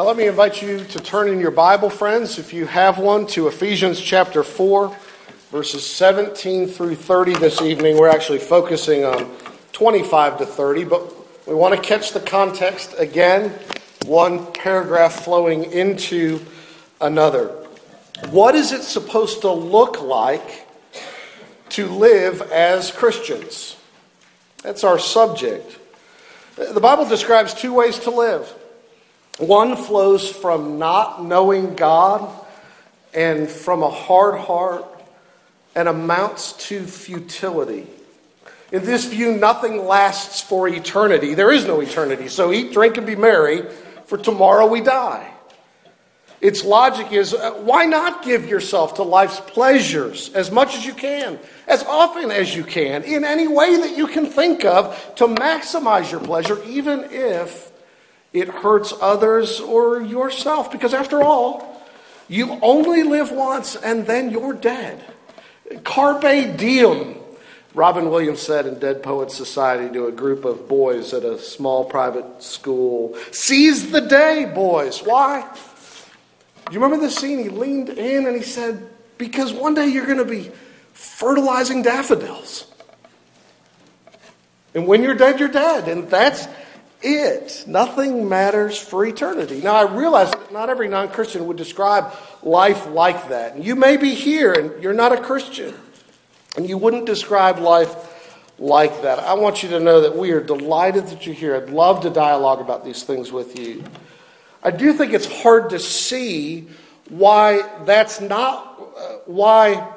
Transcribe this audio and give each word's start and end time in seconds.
Now, 0.00 0.06
let 0.06 0.16
me 0.16 0.28
invite 0.28 0.62
you 0.62 0.82
to 0.82 0.98
turn 0.98 1.28
in 1.28 1.40
your 1.40 1.50
Bible, 1.50 1.90
friends, 1.90 2.38
if 2.38 2.54
you 2.54 2.64
have 2.64 2.96
one, 2.96 3.26
to 3.26 3.48
Ephesians 3.48 4.00
chapter 4.00 4.42
4, 4.42 4.96
verses 5.50 5.84
17 5.84 6.68
through 6.68 6.94
30 6.94 7.34
this 7.34 7.60
evening. 7.60 7.98
We're 7.98 8.08
actually 8.08 8.38
focusing 8.38 9.04
on 9.04 9.30
25 9.72 10.38
to 10.38 10.46
30, 10.46 10.84
but 10.84 11.46
we 11.46 11.54
want 11.54 11.74
to 11.74 11.80
catch 11.82 12.12
the 12.12 12.20
context 12.20 12.94
again, 12.96 13.50
one 14.06 14.50
paragraph 14.54 15.22
flowing 15.22 15.64
into 15.64 16.40
another. 17.02 17.48
What 18.30 18.54
is 18.54 18.72
it 18.72 18.84
supposed 18.84 19.42
to 19.42 19.52
look 19.52 20.00
like 20.00 20.66
to 21.70 21.88
live 21.88 22.40
as 22.50 22.90
Christians? 22.90 23.76
That's 24.62 24.82
our 24.82 24.98
subject. 24.98 25.78
The 26.56 26.80
Bible 26.80 27.06
describes 27.06 27.52
two 27.52 27.74
ways 27.74 27.98
to 27.98 28.10
live. 28.10 28.50
One 29.40 29.74
flows 29.74 30.30
from 30.30 30.78
not 30.78 31.24
knowing 31.24 31.74
God 31.74 32.30
and 33.14 33.48
from 33.48 33.82
a 33.82 33.90
hard 33.90 34.38
heart 34.38 34.84
and 35.74 35.88
amounts 35.88 36.52
to 36.68 36.84
futility. 36.84 37.86
In 38.70 38.84
this 38.84 39.06
view, 39.06 39.32
nothing 39.32 39.86
lasts 39.86 40.42
for 40.42 40.68
eternity. 40.68 41.32
There 41.32 41.50
is 41.50 41.66
no 41.66 41.80
eternity. 41.80 42.28
So 42.28 42.52
eat, 42.52 42.74
drink, 42.74 42.98
and 42.98 43.06
be 43.06 43.16
merry, 43.16 43.62
for 44.04 44.18
tomorrow 44.18 44.66
we 44.66 44.82
die. 44.82 45.32
Its 46.42 46.62
logic 46.62 47.10
is 47.10 47.32
uh, 47.32 47.52
why 47.52 47.86
not 47.86 48.22
give 48.22 48.46
yourself 48.46 48.94
to 48.94 49.02
life's 49.02 49.40
pleasures 49.40 50.30
as 50.34 50.50
much 50.50 50.74
as 50.76 50.84
you 50.84 50.92
can, 50.92 51.38
as 51.66 51.82
often 51.84 52.30
as 52.30 52.54
you 52.54 52.62
can, 52.62 53.04
in 53.04 53.24
any 53.24 53.48
way 53.48 53.76
that 53.76 53.96
you 53.96 54.06
can 54.06 54.26
think 54.26 54.66
of 54.66 55.14
to 55.16 55.26
maximize 55.26 56.10
your 56.10 56.20
pleasure, 56.20 56.62
even 56.64 57.04
if 57.10 57.69
it 58.32 58.48
hurts 58.48 58.92
others 59.00 59.60
or 59.60 60.00
yourself? 60.00 60.70
Because 60.70 60.94
after 60.94 61.22
all, 61.22 61.82
you 62.28 62.58
only 62.62 63.02
live 63.02 63.32
once 63.32 63.76
and 63.76 64.06
then 64.06 64.30
you're 64.30 64.54
dead. 64.54 65.04
Carpe 65.84 66.56
diem, 66.56 67.16
Robin 67.74 68.10
Williams 68.10 68.40
said 68.40 68.66
in 68.66 68.78
Dead 68.78 69.02
Poets 69.02 69.36
Society 69.36 69.92
to 69.92 70.06
a 70.06 70.12
group 70.12 70.44
of 70.44 70.68
boys 70.68 71.12
at 71.12 71.24
a 71.24 71.38
small 71.38 71.84
private 71.84 72.42
school 72.42 73.16
Seize 73.30 73.90
the 73.90 74.00
day, 74.00 74.50
boys. 74.52 75.02
Why? 75.02 75.48
Do 76.66 76.74
you 76.74 76.80
remember 76.80 77.04
the 77.04 77.10
scene? 77.10 77.38
He 77.38 77.48
leaned 77.48 77.88
in 77.88 78.26
and 78.26 78.36
he 78.36 78.42
said, 78.42 78.88
Because 79.18 79.52
one 79.52 79.74
day 79.74 79.88
you're 79.88 80.06
going 80.06 80.18
to 80.18 80.24
be 80.24 80.50
fertilizing 80.92 81.82
daffodils. 81.82 82.66
And 84.74 84.86
when 84.86 85.02
you're 85.02 85.16
dead, 85.16 85.40
you're 85.40 85.48
dead. 85.48 85.88
And 85.88 86.08
that's 86.08 86.46
it. 87.02 87.64
Nothing 87.66 88.28
matters 88.28 88.78
for 88.78 89.04
eternity. 89.04 89.60
Now, 89.60 89.74
I 89.74 89.92
realize 89.92 90.30
that 90.30 90.52
not 90.52 90.70
every 90.70 90.88
non 90.88 91.08
Christian 91.08 91.46
would 91.46 91.56
describe 91.56 92.12
life 92.42 92.86
like 92.88 93.28
that. 93.28 93.62
You 93.62 93.76
may 93.76 93.96
be 93.96 94.14
here 94.14 94.52
and 94.52 94.82
you're 94.82 94.94
not 94.94 95.12
a 95.12 95.20
Christian, 95.20 95.74
and 96.56 96.68
you 96.68 96.78
wouldn't 96.78 97.06
describe 97.06 97.58
life 97.58 97.94
like 98.58 99.02
that. 99.02 99.18
I 99.18 99.34
want 99.34 99.62
you 99.62 99.70
to 99.70 99.80
know 99.80 100.02
that 100.02 100.16
we 100.16 100.32
are 100.32 100.40
delighted 100.40 101.06
that 101.08 101.26
you're 101.26 101.34
here. 101.34 101.56
I'd 101.56 101.70
love 101.70 102.02
to 102.02 102.10
dialogue 102.10 102.60
about 102.60 102.84
these 102.84 103.02
things 103.02 103.32
with 103.32 103.58
you. 103.58 103.82
I 104.62 104.70
do 104.70 104.92
think 104.92 105.14
it's 105.14 105.42
hard 105.42 105.70
to 105.70 105.78
see 105.78 106.68
why 107.08 107.62
that's 107.86 108.20
not 108.20 108.66
uh, 108.96 109.16
why 109.24 109.90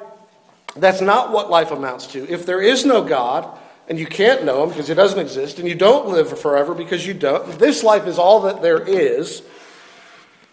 that's 0.76 1.00
not 1.00 1.30
what 1.30 1.50
life 1.50 1.70
amounts 1.70 2.08
to. 2.08 2.28
If 2.28 2.46
there 2.46 2.60
is 2.60 2.84
no 2.84 3.04
God 3.04 3.58
and 3.88 3.98
you 3.98 4.06
can't 4.06 4.44
know 4.44 4.62
him 4.62 4.70
because 4.70 4.88
he 4.88 4.94
doesn't 4.94 5.18
exist 5.18 5.58
and 5.58 5.68
you 5.68 5.74
don't 5.74 6.08
live 6.08 6.38
forever 6.38 6.74
because 6.74 7.06
you 7.06 7.14
don't, 7.14 7.58
this 7.58 7.82
life 7.82 8.06
is 8.06 8.18
all 8.18 8.42
that 8.42 8.62
there 8.62 8.80
is. 8.80 9.42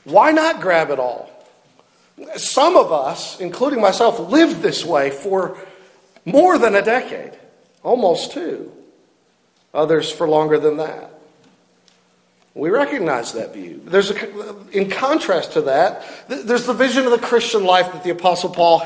Why 0.04 0.32
not 0.32 0.62
grab 0.62 0.90
it 0.90 1.00
all? 1.00 1.30
Some 2.36 2.76
of 2.76 2.92
us, 2.92 3.40
including 3.40 3.82
myself, 3.82 4.20
lived 4.20 4.62
this 4.62 4.86
way 4.86 5.09
for 5.09 5.58
more 6.26 6.58
than 6.58 6.75
a 6.75 6.81
decade, 6.81 7.38
almost 7.84 8.31
two. 8.31 8.72
Others 9.74 10.12
for 10.12 10.28
longer 10.28 10.59
than 10.59 10.78
that. 10.78 11.12
We 12.53 12.70
recognize 12.70 13.31
that 13.34 13.53
view. 13.53 13.81
There's 13.86 14.12
a, 14.12 14.56
in 14.72 14.90
contrast 14.90 15.53
to 15.53 15.62
that, 15.62 16.03
there's 16.28 16.66
the 16.66 16.74
vision 16.74 17.06
of 17.06 17.12
the 17.12 17.25
Christian 17.25 17.64
life 17.64 17.94
that 17.94 18.03
the 18.03 18.09
Apostle 18.09 18.50
Paul 18.50 18.80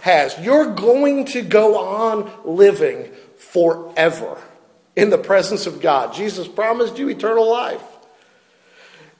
has. 0.00 0.36
You're 0.40 0.74
going 0.74 1.26
to 1.26 1.42
go 1.42 1.78
on 1.78 2.30
living 2.44 3.08
forever 3.54 4.36
in 4.96 5.10
the 5.10 5.18
presence 5.18 5.66
of 5.66 5.80
God. 5.80 6.12
Jesus 6.12 6.48
promised 6.48 6.98
you 6.98 7.08
eternal 7.08 7.48
life. 7.48 7.82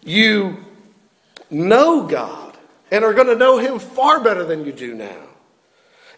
You 0.02 0.58
know 1.50 2.02
God 2.02 2.58
and 2.90 3.04
are 3.04 3.14
going 3.14 3.28
to 3.28 3.36
know 3.36 3.58
Him 3.58 3.78
far 3.78 4.20
better 4.20 4.44
than 4.44 4.66
you 4.66 4.72
do 4.72 4.92
now. 4.92 5.22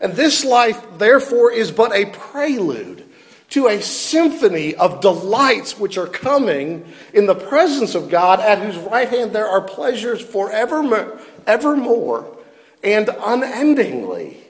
And 0.01 0.15
this 0.15 0.45
life, 0.45 0.83
therefore, 0.97 1.53
is 1.53 1.71
but 1.71 1.95
a 1.95 2.07
prelude 2.07 3.05
to 3.51 3.69
a 3.69 3.81
symphony 3.83 4.75
of 4.75 5.01
delights 5.01 5.79
which 5.79 5.99
are 5.99 6.07
coming 6.07 6.91
in 7.13 7.27
the 7.27 7.35
presence 7.35 7.95
of 7.95 8.11
God, 8.11 8.41
at 8.41 8.59
whose 8.59 8.77
right 8.77 9.09
hand 9.09 9.33
there 9.33 9.47
are 9.47 9.61
pleasures 9.61 10.21
forevermore 10.21 11.21
evermore 11.47 12.37
and 12.83 13.09
unendingly. 13.09 14.46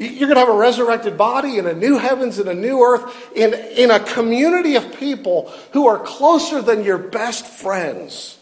You're 0.00 0.28
going 0.28 0.36
to 0.36 0.40
have 0.40 0.48
a 0.48 0.56
resurrected 0.56 1.18
body 1.18 1.58
in 1.58 1.66
a 1.66 1.74
new 1.74 1.98
heavens 1.98 2.38
and 2.38 2.48
a 2.48 2.54
new 2.54 2.82
earth 2.82 3.36
in, 3.36 3.52
in 3.52 3.90
a 3.90 4.00
community 4.00 4.74
of 4.76 4.98
people 4.98 5.52
who 5.74 5.88
are 5.88 5.98
closer 5.98 6.62
than 6.62 6.84
your 6.84 6.96
best 6.96 7.46
friends 7.46 8.38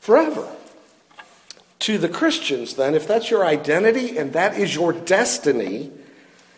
forever. 0.00 0.48
To 1.78 1.96
the 1.96 2.08
Christians, 2.08 2.74
then, 2.74 2.96
if 2.96 3.06
that's 3.06 3.30
your 3.30 3.46
identity 3.46 4.18
and 4.18 4.32
that 4.32 4.58
is 4.58 4.74
your 4.74 4.92
destiny, 4.92 5.92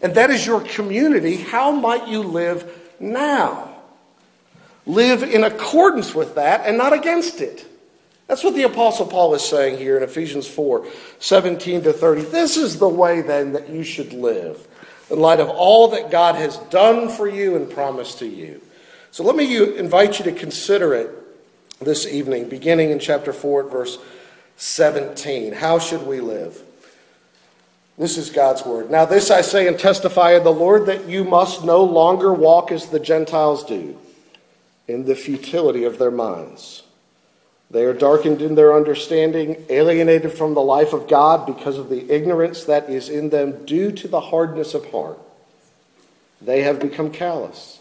and 0.00 0.14
that 0.14 0.30
is 0.30 0.46
your 0.46 0.62
community, 0.62 1.36
how 1.36 1.72
might 1.72 2.08
you 2.08 2.22
live 2.22 2.90
now? 2.98 3.70
Live 4.86 5.22
in 5.22 5.44
accordance 5.44 6.14
with 6.14 6.36
that 6.36 6.62
and 6.66 6.78
not 6.78 6.94
against 6.94 7.42
it. 7.42 7.66
That's 8.26 8.42
what 8.42 8.54
the 8.54 8.62
Apostle 8.62 9.06
Paul 9.06 9.34
is 9.34 9.42
saying 9.42 9.78
here 9.78 9.96
in 9.96 10.02
Ephesians 10.02 10.46
4 10.46 10.86
17 11.18 11.82
to 11.82 11.92
30. 11.92 12.22
This 12.22 12.56
is 12.56 12.78
the 12.78 12.88
way 12.88 13.20
then 13.20 13.52
that 13.52 13.68
you 13.68 13.82
should 13.82 14.12
live 14.12 14.66
in 15.10 15.18
light 15.18 15.40
of 15.40 15.48
all 15.48 15.88
that 15.88 16.10
God 16.10 16.34
has 16.34 16.56
done 16.70 17.08
for 17.08 17.28
you 17.28 17.56
and 17.56 17.70
promised 17.70 18.20
to 18.20 18.26
you. 18.26 18.60
So 19.10 19.22
let 19.22 19.36
me 19.36 19.76
invite 19.76 20.18
you 20.18 20.24
to 20.24 20.32
consider 20.32 20.94
it 20.94 21.10
this 21.80 22.06
evening, 22.06 22.48
beginning 22.48 22.90
in 22.90 22.98
chapter 22.98 23.32
4 23.32 23.64
verse 23.64 23.98
17. 24.56 25.52
How 25.52 25.78
should 25.78 26.06
we 26.06 26.20
live? 26.20 26.62
This 27.98 28.16
is 28.18 28.30
God's 28.30 28.64
word. 28.64 28.90
Now, 28.90 29.04
this 29.04 29.30
I 29.30 29.42
say 29.42 29.68
and 29.68 29.78
testify 29.78 30.32
in 30.32 30.42
the 30.42 30.52
Lord 30.52 30.86
that 30.86 31.06
you 31.06 31.22
must 31.22 31.64
no 31.64 31.84
longer 31.84 32.34
walk 32.34 32.72
as 32.72 32.88
the 32.88 32.98
Gentiles 32.98 33.64
do, 33.64 33.96
in 34.88 35.04
the 35.04 35.14
futility 35.14 35.84
of 35.84 35.98
their 35.98 36.10
minds. 36.10 36.83
They 37.74 37.82
are 37.86 37.92
darkened 37.92 38.40
in 38.40 38.54
their 38.54 38.72
understanding, 38.72 39.66
alienated 39.68 40.32
from 40.34 40.54
the 40.54 40.62
life 40.62 40.92
of 40.92 41.08
God 41.08 41.44
because 41.44 41.76
of 41.76 41.88
the 41.88 42.08
ignorance 42.08 42.62
that 42.66 42.88
is 42.88 43.08
in 43.08 43.30
them 43.30 43.66
due 43.66 43.90
to 43.90 44.06
the 44.06 44.20
hardness 44.20 44.74
of 44.74 44.88
heart. 44.92 45.18
They 46.40 46.62
have 46.62 46.78
become 46.78 47.10
callous 47.10 47.80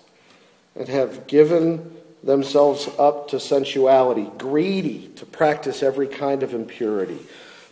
and 0.75 0.87
have 0.87 1.27
given 1.27 1.95
themselves 2.23 2.89
up 2.97 3.27
to 3.27 3.39
sensuality, 3.39 4.31
greedy 4.39 5.09
to 5.17 5.27
practice 5.27 5.83
every 5.83 6.07
kind 6.07 6.41
of 6.41 6.55
impurity. 6.55 7.19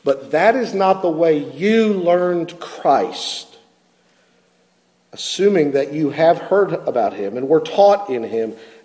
But 0.04 0.30
that 0.30 0.56
is 0.56 0.76
not 0.76 1.02
the 1.02 1.10
way 1.10 1.40
you 1.40 1.92
learned 1.92 2.60
Christ. 2.60 3.58
Assuming 5.12 5.72
that 5.72 5.92
you 5.92 6.12
have 6.12 6.38
heard 6.38 6.72
about 6.88 7.14
him 7.14 7.36
and 7.36 7.50
were 7.50 7.62
taught 7.62 8.12
in 8.12 8.22
him 8.24 8.54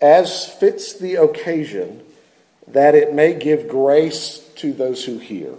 as 0.00 0.46
fits 0.46 0.94
the 0.94 1.16
occasion, 1.16 2.02
that 2.68 2.94
it 2.94 3.14
may 3.14 3.34
give 3.34 3.68
grace 3.68 4.38
to 4.56 4.72
those 4.72 5.04
who 5.04 5.18
hear. 5.18 5.52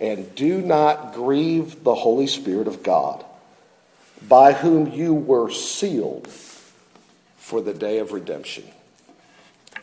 And 0.00 0.34
do 0.34 0.60
not 0.60 1.14
grieve 1.14 1.82
the 1.82 1.94
Holy 1.94 2.26
Spirit 2.26 2.68
of 2.68 2.82
God, 2.82 3.24
by 4.26 4.52
whom 4.52 4.92
you 4.92 5.14
were 5.14 5.50
sealed 5.50 6.28
for 7.36 7.60
the 7.60 7.74
day 7.74 7.98
of 7.98 8.12
redemption. 8.12 8.64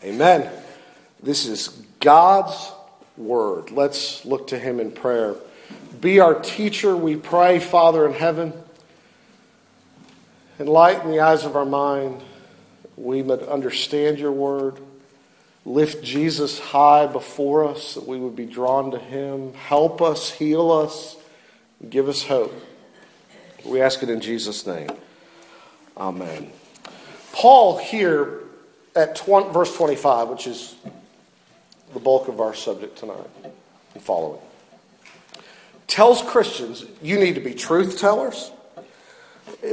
Amen. 0.03 0.49
This 1.21 1.47
is 1.47 1.69
God's 1.99 2.71
word. 3.17 3.71
Let's 3.71 4.23
look 4.25 4.47
to 4.47 4.59
him 4.59 4.79
in 4.79 4.91
prayer. 4.91 5.35
Be 5.99 6.19
our 6.19 6.39
teacher, 6.39 6.95
we 6.95 7.15
pray, 7.15 7.59
Father 7.59 8.05
in 8.05 8.13
heaven. 8.13 8.53
Enlighten 10.59 11.11
the 11.11 11.19
eyes 11.19 11.43
of 11.43 11.55
our 11.55 11.65
mind. 11.65 12.21
We 12.97 13.21
would 13.21 13.43
understand 13.43 14.19
your 14.19 14.31
word. 14.31 14.79
Lift 15.65 16.03
Jesus 16.03 16.59
high 16.59 17.07
before 17.07 17.67
us 17.67 17.95
that 17.95 18.07
we 18.07 18.19
would 18.19 18.35
be 18.35 18.45
drawn 18.45 18.91
to 18.91 18.99
him. 18.99 19.53
Help 19.53 20.01
us, 20.01 20.31
heal 20.31 20.71
us, 20.71 21.17
give 21.89 22.07
us 22.07 22.23
hope. 22.23 22.53
We 23.65 23.81
ask 23.81 24.03
it 24.03 24.09
in 24.09 24.21
Jesus' 24.21 24.67
name. 24.67 24.89
Amen. 25.97 26.51
Paul 27.31 27.77
here 27.77 28.43
at 28.95 29.15
20, 29.15 29.51
verse 29.51 29.75
25, 29.75 30.29
which 30.29 30.47
is 30.47 30.75
the 31.93 31.99
bulk 31.99 32.27
of 32.27 32.39
our 32.39 32.53
subject 32.53 32.97
tonight 32.97 33.27
and 33.93 34.03
following, 34.03 34.39
tells 35.87 36.21
Christians 36.21 36.85
you 37.01 37.17
need 37.19 37.35
to 37.35 37.41
be 37.41 37.53
truth 37.53 37.99
tellers, 37.99 38.51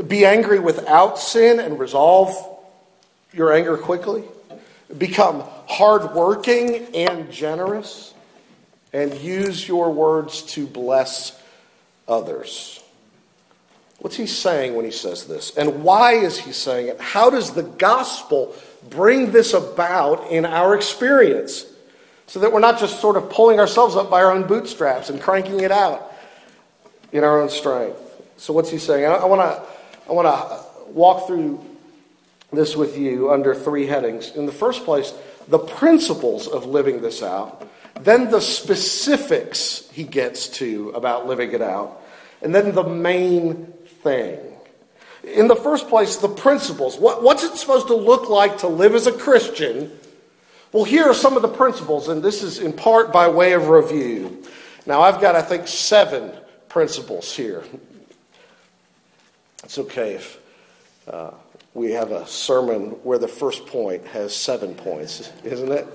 be 0.09 0.25
angry 0.25 0.59
without 0.59 1.19
sin 1.19 1.61
and 1.61 1.79
resolve 1.79 2.52
your 3.33 3.53
anger 3.53 3.77
quickly, 3.77 4.25
become 4.97 5.45
hardworking 5.67 6.95
and 6.95 7.31
generous, 7.31 8.15
and 8.93 9.15
use 9.15 9.67
your 9.67 9.93
words 9.93 10.43
to 10.43 10.67
bless 10.67 11.41
others. 12.07 12.83
What's 13.99 14.17
he 14.17 14.27
saying 14.27 14.75
when 14.75 14.85
he 14.85 14.91
says 14.91 15.27
this? 15.27 15.57
And 15.57 15.85
why 15.85 16.15
is 16.15 16.37
he 16.37 16.53
saying 16.53 16.89
it? 16.89 17.01
How 17.01 17.31
does 17.31 17.53
the 17.53 17.63
gospel 17.63 18.55
bring 18.91 19.31
this 19.31 19.55
about 19.55 20.31
in 20.31 20.45
our 20.45 20.75
experience? 20.75 21.65
So 22.27 22.41
that 22.41 22.53
we're 22.53 22.61
not 22.61 22.81
just 22.81 23.01
sort 23.01 23.17
of 23.17 23.31
pulling 23.31 23.61
ourselves 23.61 23.95
up 23.95 24.11
by 24.11 24.23
our 24.23 24.33
own 24.33 24.47
bootstraps 24.47 25.09
and 25.09 25.21
cranking 25.21 25.61
it 25.61 25.71
out 25.71 26.13
in 27.13 27.25
our 27.25 27.41
own 27.41 27.49
strength. 27.49 27.99
So, 28.39 28.53
what's 28.53 28.71
he 28.71 28.79
saying? 28.79 29.05
I 29.05 29.25
want 29.25 29.41
to 29.41 29.63
I 30.09 30.13
want 30.13 30.27
to 30.27 30.91
walk 30.91 31.27
through 31.29 31.65
this 32.53 32.77
with 32.77 32.97
you 32.99 33.31
under 33.31 33.55
three 33.55 33.87
headings. 33.87 34.31
In 34.31 34.47
the 34.47 34.53
first 34.53 34.85
place, 34.85 35.13
the 35.49 35.59
principles 35.59 36.47
of 36.47 36.67
living 36.67 37.01
this 37.01 37.23
out, 37.23 37.69
then 38.01 38.31
the 38.31 38.41
specifics 38.41 39.89
he 39.93 40.05
gets 40.05 40.49
to 40.49 40.91
about 40.91 41.27
living 41.27 41.53
it 41.53 41.63
out, 41.63 42.03
and 42.43 42.55
then 42.55 42.75
the 42.75 42.85
main 42.85 43.67
thing. 44.03 44.39
In 45.23 45.47
the 45.47 45.57
first 45.57 45.89
place, 45.89 46.17
the 46.17 46.29
principles. 46.29 46.99
What, 46.99 47.23
what's 47.23 47.45
it 47.45 47.57
supposed 47.57 47.87
to 47.89 47.95
look 47.95 48.29
like 48.29 48.59
to 48.59 48.69
live 48.69 48.95
as 48.95 49.07
a 49.07 49.13
Christian? 49.13 49.91
Well, 50.73 50.85
here 50.85 51.05
are 51.05 51.15
some 51.15 51.37
of 51.37 51.43
the 51.43 51.49
principles, 51.49 52.09
and 52.09 52.23
this 52.23 52.43
is 52.43 52.59
in 52.59 52.73
part 52.73 53.13
by 53.13 53.29
way 53.29 53.53
of 53.53 53.69
review. 53.69 54.43
Now, 54.85 55.03
I've 55.03 55.21
got, 55.21 55.37
I 55.37 55.43
think, 55.43 55.69
seven 55.69 56.33
principles 56.69 57.37
here. 57.37 57.63
It's 59.63 59.79
okay 59.79 60.15
if 60.15 60.41
uh, 61.07 61.31
we 61.75 61.93
have 61.93 62.11
a 62.11 62.27
sermon 62.27 62.91
where 63.03 63.19
the 63.19 63.29
first 63.29 63.67
point 63.67 64.07
has 64.09 64.35
seven 64.35 64.75
points, 64.75 65.33
isn't 65.45 65.73
it? 65.73 65.87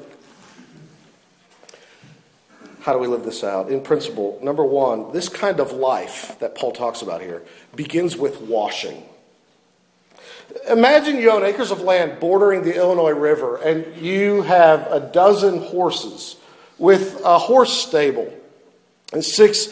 How 2.81 2.93
do 2.93 2.99
we 2.99 3.07
live 3.07 3.23
this 3.23 3.43
out? 3.43 3.69
In 3.69 3.81
principle, 3.81 4.39
number 4.41 4.63
one, 4.63 5.11
this 5.11 5.27
kind 5.29 5.59
of 5.59 5.73
life 5.73 6.37
that 6.39 6.55
Paul 6.55 6.71
talks 6.71 7.01
about 7.01 7.21
here 7.21 7.43
begins 7.75 8.15
with 8.15 8.39
washing. 8.41 9.03
Imagine 10.69 11.17
you 11.17 11.29
own 11.29 11.43
acres 11.43 11.71
of 11.71 11.81
land 11.81 12.19
bordering 12.19 12.63
the 12.63 12.75
Illinois 12.75 13.11
River 13.11 13.57
and 13.57 13.97
you 13.97 14.41
have 14.43 14.89
a 14.91 14.99
dozen 14.99 15.61
horses 15.61 16.37
with 16.77 17.19
a 17.25 17.37
horse 17.37 17.73
stable 17.73 18.33
and 19.13 19.23
six 19.23 19.67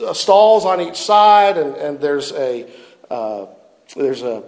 uh, 0.00 0.12
stalls 0.12 0.64
on 0.64 0.80
each 0.80 0.96
side, 0.96 1.56
and, 1.56 1.76
and 1.76 2.00
there's 2.00 2.32
a, 2.32 2.68
uh, 3.08 3.46
there's 3.96 4.22
a, 4.22 4.42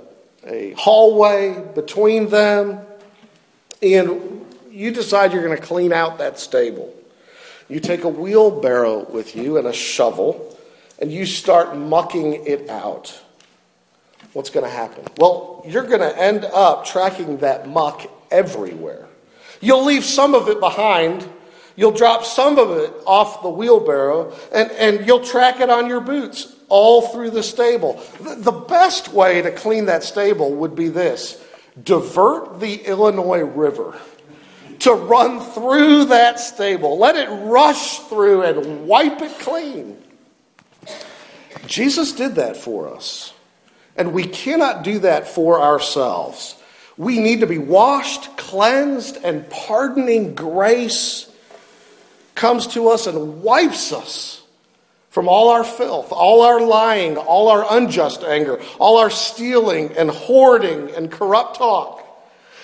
a 0.46 0.72
hallway 0.72 1.62
between 1.74 2.28
them. 2.28 2.80
And 3.82 4.46
you 4.70 4.90
decide 4.90 5.32
you're 5.32 5.44
going 5.44 5.56
to 5.56 5.62
clean 5.62 5.92
out 5.92 6.18
that 6.18 6.38
stable. 6.38 6.94
You 7.68 7.80
take 7.80 8.04
a 8.04 8.08
wheelbarrow 8.08 9.10
with 9.10 9.34
you 9.34 9.56
and 9.56 9.66
a 9.66 9.72
shovel, 9.72 10.56
and 10.98 11.10
you 11.12 11.26
start 11.26 11.76
mucking 11.76 12.46
it 12.46 12.68
out. 12.68 13.18
What's 14.32 14.50
going 14.50 14.64
to 14.64 14.70
happen? 14.70 15.04
Well, 15.18 15.62
you're 15.66 15.86
going 15.86 16.00
to 16.00 16.18
end 16.18 16.44
up 16.44 16.84
tracking 16.84 17.38
that 17.38 17.68
muck 17.68 18.10
everywhere. 18.30 19.06
You'll 19.60 19.84
leave 19.84 20.04
some 20.04 20.34
of 20.34 20.48
it 20.48 20.60
behind. 20.60 21.28
You'll 21.76 21.92
drop 21.92 22.24
some 22.24 22.58
of 22.58 22.70
it 22.78 22.92
off 23.06 23.42
the 23.42 23.50
wheelbarrow, 23.50 24.34
and, 24.52 24.70
and 24.72 25.06
you'll 25.06 25.24
track 25.24 25.60
it 25.60 25.70
on 25.70 25.86
your 25.86 26.00
boots 26.00 26.54
all 26.72 27.02
through 27.02 27.28
the 27.28 27.42
stable. 27.42 28.02
The 28.18 28.50
best 28.50 29.12
way 29.12 29.42
to 29.42 29.52
clean 29.52 29.84
that 29.86 30.02
stable 30.02 30.54
would 30.54 30.74
be 30.74 30.88
this 30.88 31.38
divert 31.84 32.60
the 32.60 32.76
Illinois 32.76 33.42
River 33.42 33.98
to 34.78 34.92
run 34.94 35.40
through 35.40 36.06
that 36.06 36.40
stable. 36.40 36.98
Let 36.98 37.16
it 37.16 37.28
rush 37.28 37.98
through 37.98 38.42
and 38.42 38.86
wipe 38.86 39.20
it 39.20 39.38
clean. 39.38 40.02
Jesus 41.66 42.12
did 42.12 42.36
that 42.36 42.56
for 42.56 42.94
us. 42.94 43.34
And 43.94 44.14
we 44.14 44.24
cannot 44.24 44.82
do 44.82 45.00
that 45.00 45.28
for 45.28 45.60
ourselves. 45.60 46.56
We 46.96 47.18
need 47.18 47.40
to 47.40 47.46
be 47.46 47.58
washed, 47.58 48.38
cleansed, 48.38 49.18
and 49.22 49.48
pardoning 49.50 50.34
grace 50.34 51.30
comes 52.34 52.66
to 52.68 52.88
us 52.88 53.06
and 53.06 53.42
wipes 53.42 53.92
us 53.92 54.41
from 55.12 55.28
all 55.28 55.50
our 55.50 55.62
filth, 55.62 56.10
all 56.10 56.40
our 56.40 56.58
lying, 56.58 57.18
all 57.18 57.48
our 57.48 57.66
unjust 57.76 58.24
anger, 58.24 58.58
all 58.80 58.96
our 58.96 59.10
stealing 59.10 59.92
and 59.94 60.08
hoarding 60.10 60.90
and 60.92 61.12
corrupt 61.12 61.58
talk. 61.58 62.02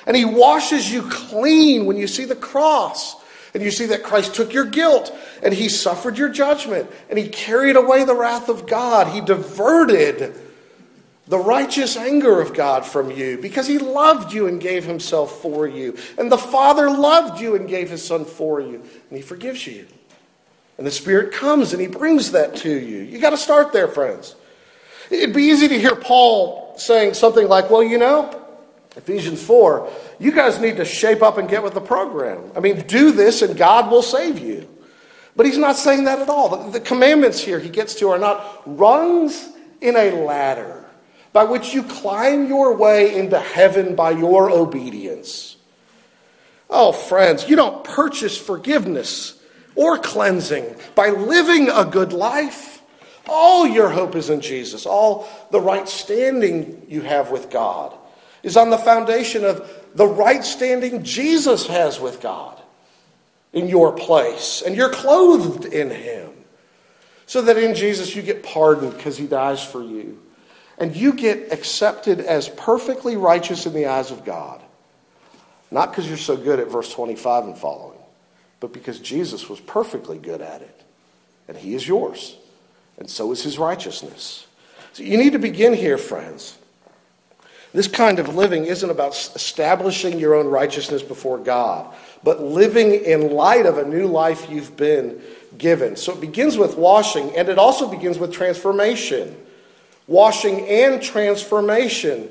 And 0.06 0.16
he 0.16 0.24
washes 0.24 0.90
you 0.90 1.02
clean 1.02 1.84
when 1.84 1.98
you 1.98 2.06
see 2.06 2.24
the 2.24 2.34
cross. 2.34 3.16
And 3.52 3.62
you 3.62 3.70
see 3.70 3.84
that 3.86 4.02
Christ 4.02 4.34
took 4.34 4.54
your 4.54 4.64
guilt 4.64 5.14
and 5.42 5.52
he 5.52 5.68
suffered 5.68 6.16
your 6.16 6.30
judgment 6.30 6.90
and 7.10 7.18
he 7.18 7.28
carried 7.28 7.76
away 7.76 8.04
the 8.04 8.14
wrath 8.14 8.48
of 8.48 8.66
God. 8.66 9.08
He 9.08 9.20
diverted 9.20 10.34
the 11.26 11.38
righteous 11.38 11.98
anger 11.98 12.40
of 12.40 12.54
God 12.54 12.86
from 12.86 13.10
you 13.10 13.36
because 13.36 13.66
he 13.66 13.76
loved 13.76 14.32
you 14.32 14.46
and 14.46 14.58
gave 14.58 14.86
himself 14.86 15.42
for 15.42 15.66
you. 15.66 15.98
And 16.16 16.32
the 16.32 16.38
Father 16.38 16.90
loved 16.90 17.42
you 17.42 17.56
and 17.56 17.68
gave 17.68 17.90
his 17.90 18.02
Son 18.02 18.24
for 18.24 18.58
you. 18.58 18.76
And 18.76 19.18
he 19.18 19.20
forgives 19.20 19.66
you. 19.66 19.86
And 20.78 20.86
the 20.86 20.92
Spirit 20.92 21.32
comes 21.32 21.72
and 21.72 21.82
he 21.82 21.88
brings 21.88 22.32
that 22.32 22.56
to 22.56 22.70
you. 22.70 22.98
You 22.98 23.18
got 23.18 23.30
to 23.30 23.36
start 23.36 23.72
there, 23.72 23.88
friends. 23.88 24.36
It'd 25.10 25.34
be 25.34 25.44
easy 25.44 25.68
to 25.68 25.78
hear 25.78 25.96
Paul 25.96 26.74
saying 26.76 27.14
something 27.14 27.48
like, 27.48 27.68
well, 27.68 27.82
you 27.82 27.98
know, 27.98 28.46
Ephesians 28.96 29.42
4, 29.42 29.90
you 30.18 30.32
guys 30.32 30.60
need 30.60 30.76
to 30.76 30.84
shape 30.84 31.22
up 31.22 31.36
and 31.36 31.48
get 31.48 31.62
with 31.62 31.74
the 31.74 31.80
program. 31.80 32.52
I 32.56 32.60
mean, 32.60 32.80
do 32.86 33.10
this 33.10 33.42
and 33.42 33.56
God 33.56 33.90
will 33.90 34.02
save 34.02 34.38
you. 34.38 34.68
But 35.34 35.46
he's 35.46 35.58
not 35.58 35.76
saying 35.76 36.04
that 36.04 36.20
at 36.20 36.28
all. 36.28 36.70
The, 36.70 36.80
commandments 36.80 37.40
here 37.40 37.60
he 37.60 37.68
gets 37.68 37.94
to 37.96 38.10
are 38.10 38.18
not 38.18 38.62
rungs 38.66 39.48
in 39.80 39.96
a 39.96 40.10
ladder 40.10 40.84
by 41.32 41.44
which 41.44 41.74
you 41.74 41.82
climb 41.84 42.48
your 42.48 42.76
way 42.76 43.16
into 43.16 43.38
heaven 43.38 43.94
by 43.94 44.10
your 44.10 44.50
obedience. 44.50 45.56
Oh, 46.70 46.92
friends, 46.92 47.48
you 47.48 47.56
don't 47.56 47.84
purchase 47.84 48.36
forgiveness 48.36 49.37
or 49.78 49.96
cleansing 49.96 50.74
by 50.96 51.10
living 51.10 51.68
a 51.70 51.84
good 51.84 52.12
life. 52.12 52.82
All 53.28 53.64
your 53.64 53.88
hope 53.88 54.16
is 54.16 54.28
in 54.28 54.40
Jesus. 54.40 54.86
All 54.86 55.28
the 55.52 55.60
right 55.60 55.88
standing 55.88 56.84
you 56.88 57.02
have 57.02 57.30
with 57.30 57.48
God 57.48 57.96
is 58.42 58.56
on 58.56 58.70
the 58.70 58.78
foundation 58.78 59.44
of 59.44 59.70
the 59.94 60.06
right 60.06 60.44
standing 60.44 61.04
Jesus 61.04 61.68
has 61.68 62.00
with 62.00 62.20
God 62.20 62.60
in 63.52 63.68
your 63.68 63.92
place. 63.92 64.64
And 64.66 64.74
you're 64.74 64.92
clothed 64.92 65.64
in 65.64 65.90
Him. 65.90 66.32
So 67.26 67.42
that 67.42 67.56
in 67.56 67.76
Jesus 67.76 68.16
you 68.16 68.22
get 68.22 68.42
pardoned 68.42 68.96
because 68.96 69.16
He 69.16 69.28
dies 69.28 69.62
for 69.62 69.80
you. 69.80 70.20
And 70.76 70.96
you 70.96 71.12
get 71.12 71.52
accepted 71.52 72.18
as 72.18 72.48
perfectly 72.48 73.16
righteous 73.16 73.64
in 73.64 73.74
the 73.74 73.86
eyes 73.86 74.10
of 74.10 74.24
God. 74.24 74.60
Not 75.70 75.90
because 75.90 76.08
you're 76.08 76.16
so 76.16 76.36
good 76.36 76.58
at 76.58 76.68
verse 76.68 76.92
25 76.92 77.44
and 77.44 77.58
following, 77.58 77.97
but 78.60 78.72
because 78.72 78.98
Jesus 79.00 79.48
was 79.48 79.60
perfectly 79.60 80.18
good 80.18 80.40
at 80.40 80.62
it. 80.62 80.82
And 81.46 81.56
he 81.56 81.74
is 81.74 81.86
yours. 81.86 82.36
And 82.98 83.08
so 83.08 83.32
is 83.32 83.42
his 83.42 83.58
righteousness. 83.58 84.46
So 84.92 85.02
you 85.02 85.16
need 85.16 85.32
to 85.32 85.38
begin 85.38 85.72
here, 85.74 85.98
friends. 85.98 86.58
This 87.72 87.86
kind 87.86 88.18
of 88.18 88.34
living 88.34 88.64
isn't 88.64 88.90
about 88.90 89.12
establishing 89.12 90.18
your 90.18 90.34
own 90.34 90.48
righteousness 90.48 91.02
before 91.02 91.38
God, 91.38 91.94
but 92.24 92.42
living 92.42 92.92
in 92.92 93.30
light 93.30 93.66
of 93.66 93.78
a 93.78 93.84
new 93.84 94.06
life 94.06 94.48
you've 94.50 94.76
been 94.76 95.20
given. 95.58 95.94
So 95.96 96.12
it 96.12 96.20
begins 96.20 96.56
with 96.56 96.76
washing, 96.76 97.36
and 97.36 97.48
it 97.48 97.58
also 97.58 97.88
begins 97.88 98.18
with 98.18 98.32
transformation. 98.32 99.36
Washing 100.06 100.66
and 100.66 101.02
transformation. 101.02 102.30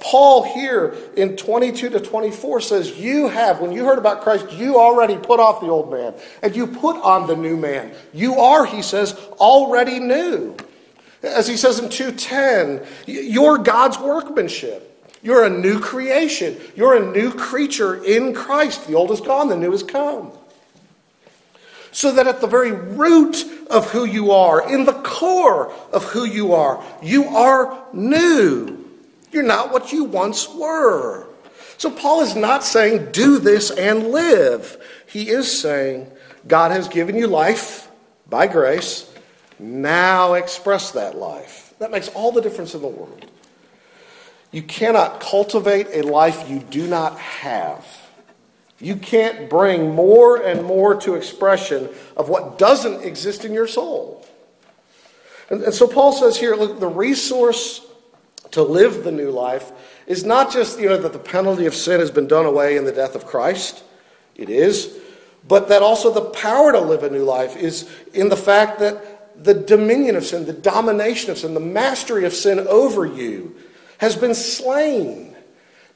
Paul 0.00 0.44
here 0.54 0.96
in 1.16 1.36
22 1.36 1.90
to 1.90 2.00
24 2.00 2.60
says, 2.60 2.98
You 2.98 3.28
have, 3.28 3.60
when 3.60 3.72
you 3.72 3.84
heard 3.84 3.98
about 3.98 4.22
Christ, 4.22 4.52
you 4.52 4.78
already 4.78 5.16
put 5.16 5.40
off 5.40 5.60
the 5.60 5.68
old 5.68 5.90
man 5.90 6.14
and 6.42 6.54
you 6.54 6.66
put 6.66 6.96
on 6.96 7.26
the 7.26 7.36
new 7.36 7.56
man. 7.56 7.92
You 8.12 8.36
are, 8.36 8.64
he 8.64 8.82
says, 8.82 9.14
already 9.38 9.98
new. 9.98 10.56
As 11.22 11.48
he 11.48 11.56
says 11.56 11.80
in 11.80 11.88
210, 11.88 12.86
you're 13.06 13.58
God's 13.58 13.98
workmanship. 13.98 14.92
You're 15.22 15.44
a 15.44 15.50
new 15.50 15.80
creation. 15.80 16.56
You're 16.76 16.96
a 16.96 17.12
new 17.12 17.32
creature 17.32 18.02
in 18.04 18.32
Christ. 18.34 18.86
The 18.86 18.94
old 18.94 19.10
is 19.10 19.20
gone, 19.20 19.48
the 19.48 19.56
new 19.56 19.72
has 19.72 19.82
come. 19.82 20.30
So 21.90 22.12
that 22.12 22.28
at 22.28 22.40
the 22.40 22.46
very 22.46 22.72
root 22.72 23.44
of 23.68 23.90
who 23.90 24.04
you 24.04 24.30
are, 24.30 24.70
in 24.72 24.84
the 24.84 24.92
core 24.92 25.72
of 25.92 26.04
who 26.04 26.24
you 26.24 26.52
are, 26.52 26.84
you 27.02 27.24
are 27.24 27.84
new. 27.92 28.75
You're 29.36 29.44
not 29.44 29.70
what 29.70 29.92
you 29.92 30.04
once 30.04 30.48
were. 30.48 31.26
So 31.76 31.90
Paul 31.90 32.22
is 32.22 32.34
not 32.34 32.64
saying, 32.64 33.12
do 33.12 33.38
this 33.38 33.70
and 33.70 34.08
live. 34.08 34.82
He 35.06 35.28
is 35.28 35.60
saying, 35.60 36.10
God 36.46 36.70
has 36.70 36.88
given 36.88 37.16
you 37.16 37.26
life 37.26 37.90
by 38.30 38.46
grace. 38.46 39.12
Now 39.58 40.32
express 40.32 40.92
that 40.92 41.18
life. 41.18 41.74
That 41.80 41.90
makes 41.90 42.08
all 42.08 42.32
the 42.32 42.40
difference 42.40 42.74
in 42.74 42.80
the 42.80 42.88
world. 42.88 43.30
You 44.52 44.62
cannot 44.62 45.20
cultivate 45.20 45.88
a 45.92 46.00
life 46.00 46.48
you 46.48 46.60
do 46.60 46.86
not 46.86 47.18
have. 47.18 47.86
You 48.80 48.96
can't 48.96 49.50
bring 49.50 49.94
more 49.94 50.42
and 50.42 50.64
more 50.64 50.98
to 51.02 51.14
expression 51.14 51.90
of 52.16 52.30
what 52.30 52.56
doesn't 52.56 53.02
exist 53.04 53.44
in 53.44 53.52
your 53.52 53.66
soul. 53.66 54.26
And, 55.50 55.62
and, 55.62 55.74
so 55.74 55.86
Paul 55.86 56.12
says 56.12 56.38
here 56.38 56.56
look, 56.56 56.80
the 56.80 56.88
resource 56.88 57.82
to 58.56 58.62
live 58.62 59.04
the 59.04 59.12
new 59.12 59.30
life 59.30 59.70
is 60.06 60.24
not 60.24 60.50
just 60.50 60.80
you 60.80 60.88
know, 60.88 60.96
that 60.96 61.12
the 61.12 61.18
penalty 61.18 61.66
of 61.66 61.74
sin 61.74 62.00
has 62.00 62.10
been 62.10 62.26
done 62.26 62.46
away 62.46 62.76
in 62.76 62.84
the 62.84 62.92
death 62.92 63.14
of 63.14 63.26
Christ, 63.26 63.84
it 64.34 64.48
is, 64.48 64.98
but 65.46 65.68
that 65.68 65.82
also 65.82 66.12
the 66.12 66.30
power 66.30 66.72
to 66.72 66.80
live 66.80 67.02
a 67.02 67.10
new 67.10 67.22
life 67.22 67.54
is 67.54 67.88
in 68.14 68.30
the 68.30 68.36
fact 68.36 68.78
that 68.78 69.44
the 69.44 69.54
dominion 69.54 70.16
of 70.16 70.24
sin, 70.24 70.46
the 70.46 70.52
domination 70.54 71.30
of 71.30 71.38
sin, 71.38 71.52
the 71.52 71.60
mastery 71.60 72.24
of 72.24 72.32
sin 72.32 72.58
over 72.60 73.04
you 73.04 73.54
has 73.98 74.16
been 74.16 74.34
slain 74.34 75.25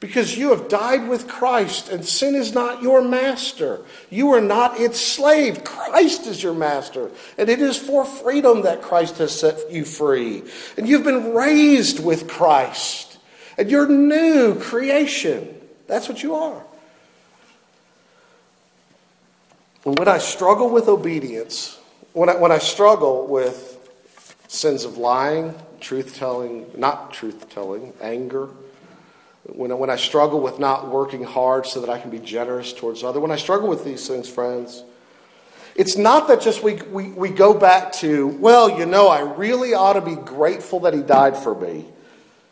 because 0.01 0.35
you 0.35 0.49
have 0.49 0.67
died 0.67 1.07
with 1.07 1.27
Christ 1.27 1.89
and 1.89 2.03
sin 2.03 2.33
is 2.33 2.53
not 2.53 2.81
your 2.81 3.03
master. 3.03 3.81
You 4.09 4.31
are 4.31 4.41
not 4.41 4.79
its 4.79 4.99
slave. 4.99 5.63
Christ 5.63 6.25
is 6.25 6.41
your 6.41 6.55
master. 6.55 7.11
And 7.37 7.47
it 7.49 7.61
is 7.61 7.77
for 7.77 8.03
freedom 8.03 8.63
that 8.63 8.81
Christ 8.81 9.19
has 9.19 9.39
set 9.39 9.71
you 9.71 9.85
free. 9.85 10.41
And 10.75 10.89
you've 10.89 11.03
been 11.03 11.35
raised 11.35 12.03
with 12.03 12.27
Christ. 12.27 13.19
And 13.59 13.69
you're 13.69 13.87
new 13.87 14.59
creation. 14.59 15.55
That's 15.85 16.09
what 16.09 16.23
you 16.23 16.33
are. 16.33 16.63
And 19.85 19.99
when 19.99 20.07
I 20.07 20.17
struggle 20.17 20.71
with 20.71 20.87
obedience, 20.87 21.77
when 22.13 22.27
I, 22.27 22.37
when 22.37 22.51
I 22.51 22.57
struggle 22.57 23.27
with 23.27 23.77
sins 24.47 24.83
of 24.83 24.97
lying, 24.97 25.53
truth 25.79 26.15
telling, 26.15 26.65
not 26.75 27.13
truth 27.13 27.51
telling, 27.51 27.93
anger, 28.01 28.49
when 29.53 29.71
I, 29.71 29.75
when 29.75 29.89
I 29.89 29.95
struggle 29.95 30.39
with 30.39 30.59
not 30.59 30.89
working 30.89 31.23
hard 31.23 31.65
so 31.65 31.81
that 31.81 31.89
I 31.89 31.99
can 31.99 32.09
be 32.09 32.19
generous 32.19 32.73
towards 32.73 33.03
others, 33.03 33.21
when 33.21 33.31
I 33.31 33.35
struggle 33.35 33.67
with 33.67 33.83
these 33.83 34.07
things, 34.07 34.29
friends, 34.29 34.83
it's 35.75 35.97
not 35.97 36.27
that 36.27 36.41
just 36.41 36.63
we, 36.63 36.75
we, 36.75 37.09
we 37.09 37.29
go 37.29 37.53
back 37.53 37.93
to, 37.93 38.27
well, 38.27 38.77
you 38.77 38.85
know, 38.85 39.07
I 39.07 39.21
really 39.21 39.73
ought 39.73 39.93
to 39.93 40.01
be 40.01 40.15
grateful 40.15 40.81
that 40.81 40.93
he 40.93 41.01
died 41.01 41.37
for 41.37 41.55
me. 41.55 41.85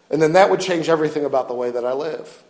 And 0.10 0.22
then 0.22 0.34
that 0.34 0.50
would 0.50 0.60
change 0.60 0.90
everything 0.90 1.26
about 1.26 1.48
the 1.48 1.54
way 1.54 1.72
that 1.72 1.86
I 1.86 1.94
live. 1.94 2.44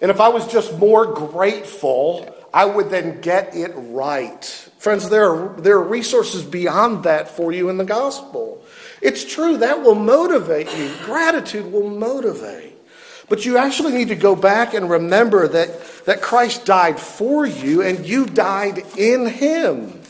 And 0.00 0.10
if 0.10 0.20
I 0.20 0.28
was 0.28 0.46
just 0.46 0.78
more 0.78 1.06
grateful, 1.06 2.28
I 2.52 2.64
would 2.64 2.90
then 2.90 3.20
get 3.20 3.54
it 3.56 3.72
right. 3.74 4.44
Friends, 4.78 5.08
there 5.08 5.30
are, 5.30 5.60
there 5.60 5.76
are 5.76 5.82
resources 5.82 6.42
beyond 6.44 7.04
that 7.04 7.28
for 7.28 7.52
you 7.52 7.68
in 7.68 7.76
the 7.78 7.84
gospel. 7.84 8.64
It's 9.00 9.24
true, 9.24 9.58
that 9.58 9.82
will 9.82 9.94
motivate 9.94 10.76
you. 10.76 10.92
Gratitude 11.04 11.72
will 11.72 11.88
motivate. 11.88 12.71
But 13.28 13.44
you 13.44 13.56
actually 13.56 13.92
need 13.92 14.08
to 14.08 14.16
go 14.16 14.36
back 14.36 14.74
and 14.74 14.90
remember 14.90 15.48
that, 15.48 16.04
that 16.04 16.22
Christ 16.22 16.66
died 16.66 16.98
for 16.98 17.46
you 17.46 17.82
and 17.82 18.06
you 18.06 18.26
died 18.26 18.84
in 18.96 19.26
him. 19.26 20.00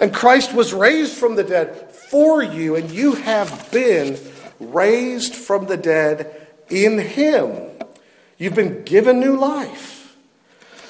And 0.00 0.14
Christ 0.14 0.54
was 0.54 0.72
raised 0.72 1.16
from 1.16 1.36
the 1.36 1.44
dead 1.44 1.92
for 1.92 2.42
you 2.42 2.76
and 2.76 2.90
you 2.90 3.14
have 3.14 3.70
been 3.72 4.18
raised 4.60 5.34
from 5.34 5.66
the 5.66 5.76
dead 5.76 6.46
in 6.68 6.98
him. 6.98 7.70
You've 8.38 8.54
been 8.54 8.84
given 8.84 9.20
new 9.20 9.36
life. 9.36 10.16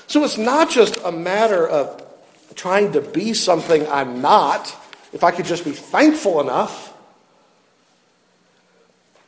So 0.07 0.25
it's 0.25 0.39
not 0.39 0.71
just 0.71 0.99
a 1.05 1.13
matter 1.13 1.67
of 1.67 2.03
trying 2.55 2.93
to 2.93 3.01
be 3.01 3.35
something 3.35 3.87
I'm 3.89 4.21
not, 4.21 4.69
if 5.13 5.25
I 5.25 5.31
could 5.31 5.47
just 5.47 5.65
be 5.65 5.73
thankful 5.73 6.41
enough, 6.41 6.93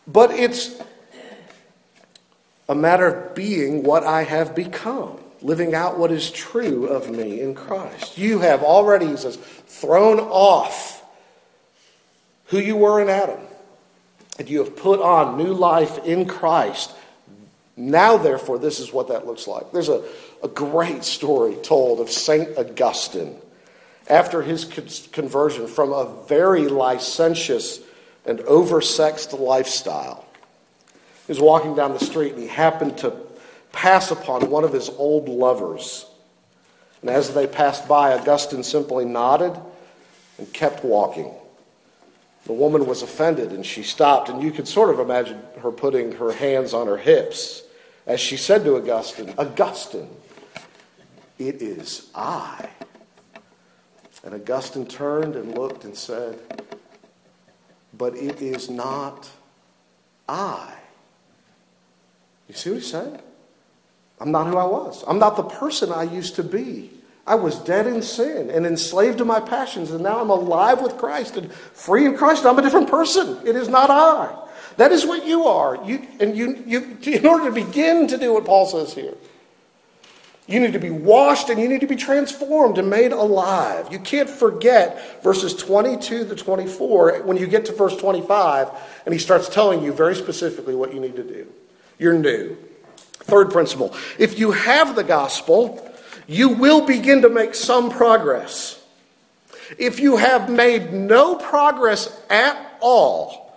but 0.06 0.30
it's 0.30 0.78
a 2.68 2.75
matter 2.75 3.06
of 3.06 3.35
being 3.35 3.83
what 3.83 4.04
I 4.04 4.23
have 4.25 4.54
become, 4.54 5.18
living 5.42 5.75
out 5.75 5.99
what 5.99 6.11
is 6.11 6.30
true 6.30 6.87
of 6.87 7.11
me 7.11 7.40
in 7.40 7.54
Christ. 7.54 8.16
You 8.16 8.38
have 8.40 8.62
already, 8.62 9.06
he 9.06 9.16
says, 9.16 9.37
thrown 9.37 10.18
off 10.18 11.02
who 12.47 12.59
you 12.59 12.76
were 12.76 13.00
in 13.00 13.09
Adam, 13.09 13.40
and 14.38 14.49
you 14.49 14.59
have 14.59 14.76
put 14.76 15.00
on 15.00 15.37
new 15.37 15.52
life 15.52 15.99
in 16.04 16.26
Christ. 16.26 16.92
Now, 17.76 18.16
therefore, 18.16 18.59
this 18.59 18.80
is 18.80 18.92
what 18.92 19.09
that 19.09 19.26
looks 19.26 19.47
like. 19.47 19.73
There's 19.73 19.88
a, 19.88 20.04
a 20.42 20.49
great 20.49 21.04
story 21.04 21.56
told 21.56 22.00
of 22.00 22.11
St. 22.11 22.56
Augustine 22.56 23.37
after 24.09 24.42
his 24.42 25.09
conversion 25.12 25.66
from 25.66 25.92
a 25.92 26.25
very 26.26 26.68
licentious 26.68 27.80
and 28.26 28.38
oversexed 28.40 29.38
lifestyle. 29.38 30.25
He 31.26 31.32
was 31.32 31.40
walking 31.40 31.74
down 31.74 31.92
the 31.92 32.04
street 32.04 32.32
and 32.32 32.42
he 32.42 32.48
happened 32.48 32.98
to 32.98 33.14
pass 33.72 34.10
upon 34.10 34.50
one 34.50 34.64
of 34.64 34.72
his 34.72 34.88
old 34.90 35.28
lovers. 35.28 36.06
And 37.00 37.10
as 37.10 37.34
they 37.34 37.46
passed 37.46 37.88
by, 37.88 38.12
Augustine 38.12 38.62
simply 38.62 39.04
nodded 39.04 39.58
and 40.38 40.52
kept 40.52 40.84
walking. 40.84 41.32
The 42.46 42.52
woman 42.52 42.86
was 42.86 43.02
offended 43.02 43.52
and 43.52 43.64
she 43.64 43.82
stopped, 43.82 44.28
and 44.28 44.42
you 44.42 44.50
could 44.50 44.68
sort 44.68 44.90
of 44.90 45.00
imagine 45.00 45.40
her 45.60 45.70
putting 45.70 46.12
her 46.12 46.32
hands 46.32 46.74
on 46.74 46.86
her 46.86 46.98
hips 46.98 47.62
as 48.06 48.20
she 48.20 48.36
said 48.36 48.64
to 48.64 48.76
Augustine, 48.76 49.32
Augustine, 49.38 50.08
it 51.38 51.62
is 51.62 52.10
I. 52.14 52.68
And 54.22 54.34
Augustine 54.34 54.86
turned 54.86 55.36
and 55.36 55.56
looked 55.56 55.84
and 55.84 55.96
said, 55.96 56.38
But 57.96 58.14
it 58.16 58.42
is 58.42 58.68
not 58.68 59.28
I. 60.28 60.74
You 62.48 62.54
see 62.54 62.70
what 62.70 62.80
he's 62.80 62.90
saying? 62.90 63.20
I'm 64.20 64.32
not 64.32 64.46
who 64.46 64.56
I 64.56 64.64
was. 64.64 65.04
I'm 65.06 65.18
not 65.18 65.36
the 65.36 65.42
person 65.42 65.92
I 65.92 66.04
used 66.04 66.36
to 66.36 66.42
be. 66.42 66.90
I 67.26 67.36
was 67.36 67.58
dead 67.58 67.86
in 67.86 68.02
sin 68.02 68.50
and 68.50 68.66
enslaved 68.66 69.18
to 69.18 69.24
my 69.24 69.40
passions, 69.40 69.90
and 69.90 70.02
now 70.02 70.20
I'm 70.20 70.30
alive 70.30 70.82
with 70.82 70.98
Christ 70.98 71.36
and 71.36 71.50
free 71.52 72.04
in 72.04 72.16
Christ. 72.16 72.44
I'm 72.44 72.58
a 72.58 72.62
different 72.62 72.90
person. 72.90 73.38
It 73.46 73.56
is 73.56 73.68
not 73.68 73.90
I. 73.90 74.36
That 74.76 74.92
is 74.92 75.06
what 75.06 75.26
you 75.26 75.44
are. 75.44 75.82
You, 75.86 76.06
and 76.20 76.36
you, 76.36 76.62
you, 76.66 76.98
in 77.04 77.26
order 77.26 77.46
to 77.46 77.52
begin 77.52 78.08
to 78.08 78.18
do 78.18 78.34
what 78.34 78.44
Paul 78.44 78.66
says 78.66 78.92
here, 78.92 79.14
you 80.46 80.60
need 80.60 80.74
to 80.74 80.78
be 80.78 80.90
washed 80.90 81.48
and 81.48 81.58
you 81.58 81.68
need 81.68 81.80
to 81.80 81.86
be 81.86 81.96
transformed 81.96 82.76
and 82.76 82.90
made 82.90 83.12
alive. 83.12 83.90
You 83.90 83.98
can't 83.98 84.28
forget 84.28 85.22
verses 85.22 85.54
22 85.54 86.28
to 86.28 86.34
24 86.34 87.22
when 87.22 87.38
you 87.38 87.46
get 87.46 87.64
to 87.66 87.72
verse 87.72 87.96
25 87.96 88.68
and 89.06 89.14
he 89.14 89.18
starts 89.18 89.48
telling 89.48 89.82
you 89.82 89.94
very 89.94 90.14
specifically 90.14 90.74
what 90.74 90.92
you 90.92 91.00
need 91.00 91.16
to 91.16 91.22
do. 91.22 91.46
You're 91.98 92.18
new. 92.18 92.56
Third 93.20 93.50
principle 93.50 93.94
if 94.18 94.38
you 94.38 94.52
have 94.52 94.96
the 94.96 95.04
gospel, 95.04 95.90
you 96.26 96.50
will 96.50 96.86
begin 96.86 97.22
to 97.22 97.28
make 97.28 97.54
some 97.54 97.90
progress. 97.90 98.80
If 99.78 99.98
you 99.98 100.16
have 100.16 100.50
made 100.50 100.92
no 100.92 101.36
progress 101.36 102.20
at 102.28 102.76
all, 102.80 103.56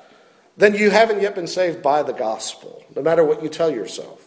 then 0.55 0.73
you 0.73 0.89
haven't 0.89 1.21
yet 1.21 1.35
been 1.35 1.47
saved 1.47 1.83
by 1.83 2.03
the 2.03 2.13
gospel, 2.13 2.83
no 2.95 3.01
matter 3.01 3.23
what 3.23 3.43
you 3.43 3.49
tell 3.49 3.69
yourself. 3.69 4.23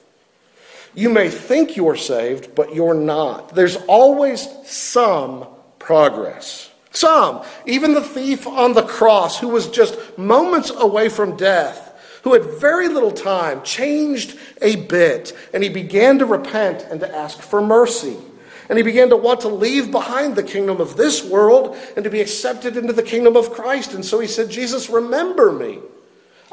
You 0.94 1.08
may 1.08 1.30
think 1.30 1.76
you're 1.76 1.96
saved, 1.96 2.54
but 2.54 2.74
you're 2.74 2.94
not. 2.94 3.54
There's 3.54 3.76
always 3.76 4.46
some 4.64 5.46
progress. 5.78 6.70
Some. 6.90 7.44
Even 7.66 7.94
the 7.94 8.02
thief 8.02 8.46
on 8.46 8.74
the 8.74 8.82
cross, 8.82 9.38
who 9.38 9.48
was 9.48 9.68
just 9.68 10.18
moments 10.18 10.70
away 10.70 11.08
from 11.08 11.36
death, 11.36 11.89
who 12.22 12.34
had 12.34 12.44
very 12.44 12.88
little 12.88 13.12
time, 13.12 13.62
changed 13.62 14.38
a 14.60 14.76
bit, 14.76 15.36
and 15.52 15.62
he 15.62 15.68
began 15.68 16.18
to 16.18 16.26
repent 16.26 16.82
and 16.90 17.00
to 17.00 17.14
ask 17.14 17.40
for 17.40 17.60
mercy. 17.62 18.16
And 18.68 18.78
he 18.78 18.84
began 18.84 19.08
to 19.08 19.16
want 19.16 19.40
to 19.40 19.48
leave 19.48 19.90
behind 19.90 20.36
the 20.36 20.44
kingdom 20.44 20.80
of 20.80 20.96
this 20.96 21.24
world 21.24 21.76
and 21.96 22.04
to 22.04 22.10
be 22.10 22.20
accepted 22.20 22.76
into 22.76 22.92
the 22.92 23.02
kingdom 23.02 23.36
of 23.36 23.50
Christ. 23.50 23.94
And 23.94 24.04
so 24.04 24.20
he 24.20 24.28
said, 24.28 24.48
Jesus, 24.48 24.88
remember 24.88 25.50
me. 25.50 25.80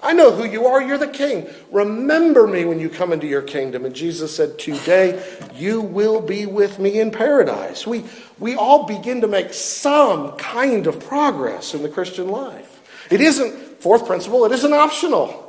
I 0.02 0.14
know 0.14 0.32
who 0.32 0.46
you 0.46 0.66
are. 0.68 0.82
You're 0.82 0.98
the 0.98 1.08
king. 1.08 1.48
Remember 1.72 2.48
me 2.48 2.66
when 2.66 2.80
you 2.80 2.90
come 2.90 3.14
into 3.14 3.28
your 3.28 3.42
kingdom. 3.42 3.86
And 3.86 3.96
Jesus 3.96 4.36
said, 4.36 4.60
Today 4.60 5.24
you 5.56 5.82
will 5.82 6.22
be 6.22 6.46
with 6.46 6.80
me 6.80 7.00
in 7.00 7.12
paradise. 7.12 7.86
We, 7.86 8.04
we 8.40 8.56
all 8.56 8.86
begin 8.86 9.22
to 9.22 9.28
make 9.28 9.54
some 9.54 10.38
kind 10.38 10.86
of 10.88 11.00
progress 11.00 11.74
in 11.74 11.82
the 11.82 11.90
Christian 11.90 12.30
life. 12.30 13.08
It 13.12 13.22
isn't, 13.22 13.82
fourth 13.82 14.06
principle, 14.06 14.46
it 14.46 14.52
isn't 14.52 14.74
optional. 14.74 15.47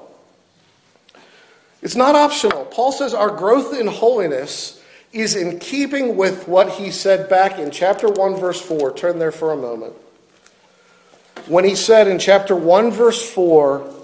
It's 1.83 1.97
not 1.97 2.15
optional. 2.15 2.65
Paul 2.67 2.93
says 2.93 3.15
our 3.15 3.31
growth 3.31 3.79
in 3.79 3.87
holiness 3.87 4.83
is 5.13 5.37
in 5.37 5.59
keeping 5.59 6.17
with 6.17 6.49
what 6.49 6.71
he 6.71 6.91
said 6.91 7.29
back 7.29 7.59
in 7.59 7.71
chapter 7.71 8.09
1, 8.09 8.37
verse 8.37 8.61
4. 8.61 8.93
Turn 8.95 9.19
there 9.19 9.33
for 9.33 9.53
a 9.53 9.57
moment. 9.57 9.95
When 11.47 11.65
he 11.65 11.77
said 11.77 12.09
in 12.09 12.19
chapter 12.19 12.55
1, 12.55 12.91
verse 12.91 13.31
4, 13.31 13.95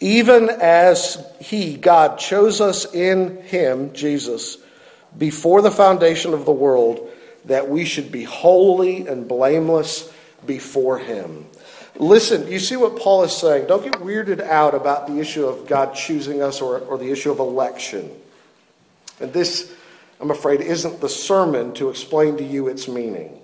even 0.00 0.50
as 0.50 1.24
he, 1.40 1.76
God, 1.76 2.18
chose 2.18 2.60
us 2.60 2.92
in 2.92 3.42
him, 3.42 3.92
Jesus, 3.92 4.58
before 5.16 5.62
the 5.62 5.70
foundation 5.70 6.34
of 6.34 6.44
the 6.44 6.52
world, 6.52 7.08
that 7.46 7.68
we 7.68 7.84
should 7.84 8.12
be 8.12 8.24
holy 8.24 9.06
and 9.06 9.26
blameless 9.26 10.12
before 10.46 10.98
him. 10.98 11.46
Listen, 11.96 12.50
you 12.50 12.58
see 12.58 12.76
what 12.76 12.98
Paul 12.98 13.22
is 13.24 13.36
saying. 13.36 13.66
Don't 13.66 13.84
get 13.84 13.94
weirded 13.94 14.40
out 14.40 14.74
about 14.74 15.06
the 15.06 15.18
issue 15.18 15.46
of 15.46 15.66
God 15.66 15.94
choosing 15.94 16.42
us 16.42 16.60
or, 16.60 16.78
or 16.80 16.96
the 16.96 17.10
issue 17.10 17.30
of 17.30 17.38
election. 17.38 18.10
And 19.20 19.32
this, 19.32 19.74
I'm 20.20 20.30
afraid, 20.30 20.60
isn't 20.60 21.00
the 21.00 21.08
sermon 21.08 21.74
to 21.74 21.90
explain 21.90 22.36
to 22.38 22.44
you 22.44 22.68
its 22.68 22.88
meaning. 22.88 23.38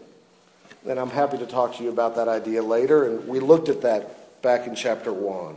And 0.88 0.99
I'm 0.99 1.11
happy 1.11 1.37
to 1.38 1.47
talk 1.47 1.76
to 1.76 1.83
you 1.83 1.90
about 1.90 2.17
that 2.17 2.28
idea 2.28 2.62
later. 2.62 3.05
And 3.05 3.28
we 3.28 3.40
looked 3.40 3.69
at 3.69 3.83
that 3.83 4.43
back 4.43 4.67
in 4.67 4.75
chapter 4.75 5.12
1. 5.12 5.57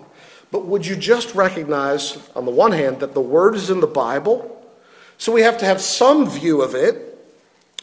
But 0.52 0.66
would 0.66 0.86
you 0.86 0.98
just 0.98 1.34
recognize, 1.34 2.18
on 2.36 2.46
the 2.46 2.52
one 2.52 2.74
hand, 2.74 3.00
that 3.00 3.14
the 3.14 3.22
word 3.22 3.56
is 3.56 3.70
in 3.70 3.80
the 3.80 3.88
Bible? 3.88 4.58
So 5.18 5.32
we 5.32 5.42
have 5.44 5.58
to 5.60 5.66
have 5.66 5.80
some 5.82 6.30
view 6.30 6.62
of 6.62 6.76
it. 6.76 7.08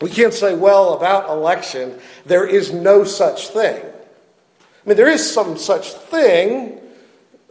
We 0.03 0.11
can't 0.11 0.35
say, 0.35 0.55
well, 0.55 0.93
about 0.93 1.31
election, 1.31 1.99
there 2.27 2.47
is 2.47 2.73
no 2.73 3.05
such 3.05 3.49
thing. 3.49 3.83
I 4.89 4.93
mean, 4.93 4.97
there 4.97 5.11
is 5.11 5.31
some 5.31 5.59
such 5.59 5.93
thing, 5.93 6.81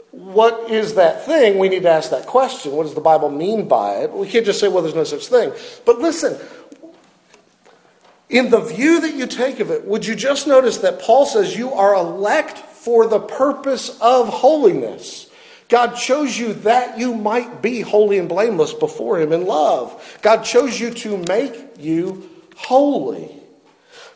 what 0.09 0.71
is 0.71 0.95
that 0.95 1.27
thing? 1.27 1.59
We 1.59 1.69
need 1.69 1.83
to 1.83 1.89
ask 1.91 2.09
that 2.09 2.25
question. 2.25 2.71
What 2.71 2.85
does 2.85 2.95
the 2.95 2.99
Bible 2.99 3.29
mean 3.29 3.67
by 3.67 3.97
it? 3.97 4.11
We 4.11 4.27
can't 4.27 4.43
just 4.43 4.59
say, 4.59 4.67
well, 4.67 4.81
there's 4.81 4.95
no 4.95 5.03
such 5.03 5.27
thing. 5.27 5.53
But 5.85 5.99
listen, 5.99 6.35
in 8.27 8.49
the 8.49 8.59
view 8.59 9.01
that 9.01 9.13
you 9.13 9.27
take 9.27 9.59
of 9.59 9.69
it, 9.69 9.85
would 9.85 10.03
you 10.03 10.15
just 10.15 10.47
notice 10.47 10.79
that 10.79 10.99
Paul 10.99 11.27
says 11.27 11.55
you 11.55 11.71
are 11.73 11.93
elect 11.93 12.57
for 12.57 13.05
the 13.05 13.19
purpose 13.19 13.95
of 14.01 14.29
holiness? 14.29 15.29
God 15.69 15.95
chose 15.95 16.39
you 16.39 16.53
that 16.53 16.97
you 16.97 17.13
might 17.13 17.61
be 17.61 17.81
holy 17.81 18.17
and 18.17 18.27
blameless 18.27 18.73
before 18.73 19.19
Him 19.19 19.31
in 19.31 19.45
love. 19.45 20.17
God 20.23 20.41
chose 20.41 20.79
you 20.79 20.89
to 20.89 21.17
make 21.17 21.75
you 21.77 22.27
holy. 22.55 23.31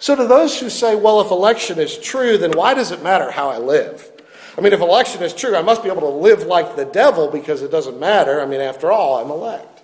So, 0.01 0.15
to 0.15 0.25
those 0.25 0.59
who 0.59 0.71
say, 0.71 0.95
well, 0.95 1.21
if 1.21 1.29
election 1.29 1.77
is 1.77 1.95
true, 1.95 2.35
then 2.35 2.53
why 2.53 2.73
does 2.73 2.89
it 2.89 3.03
matter 3.03 3.29
how 3.29 3.51
I 3.51 3.59
live? 3.59 4.11
I 4.57 4.61
mean, 4.61 4.73
if 4.73 4.79
election 4.79 5.21
is 5.21 5.31
true, 5.31 5.55
I 5.55 5.61
must 5.61 5.83
be 5.83 5.89
able 5.89 6.01
to 6.01 6.07
live 6.07 6.41
like 6.41 6.75
the 6.75 6.85
devil 6.85 7.29
because 7.29 7.61
it 7.61 7.69
doesn't 7.69 7.99
matter. 7.99 8.41
I 8.41 8.47
mean, 8.47 8.61
after 8.61 8.91
all, 8.91 9.23
I'm 9.23 9.29
elect. 9.29 9.83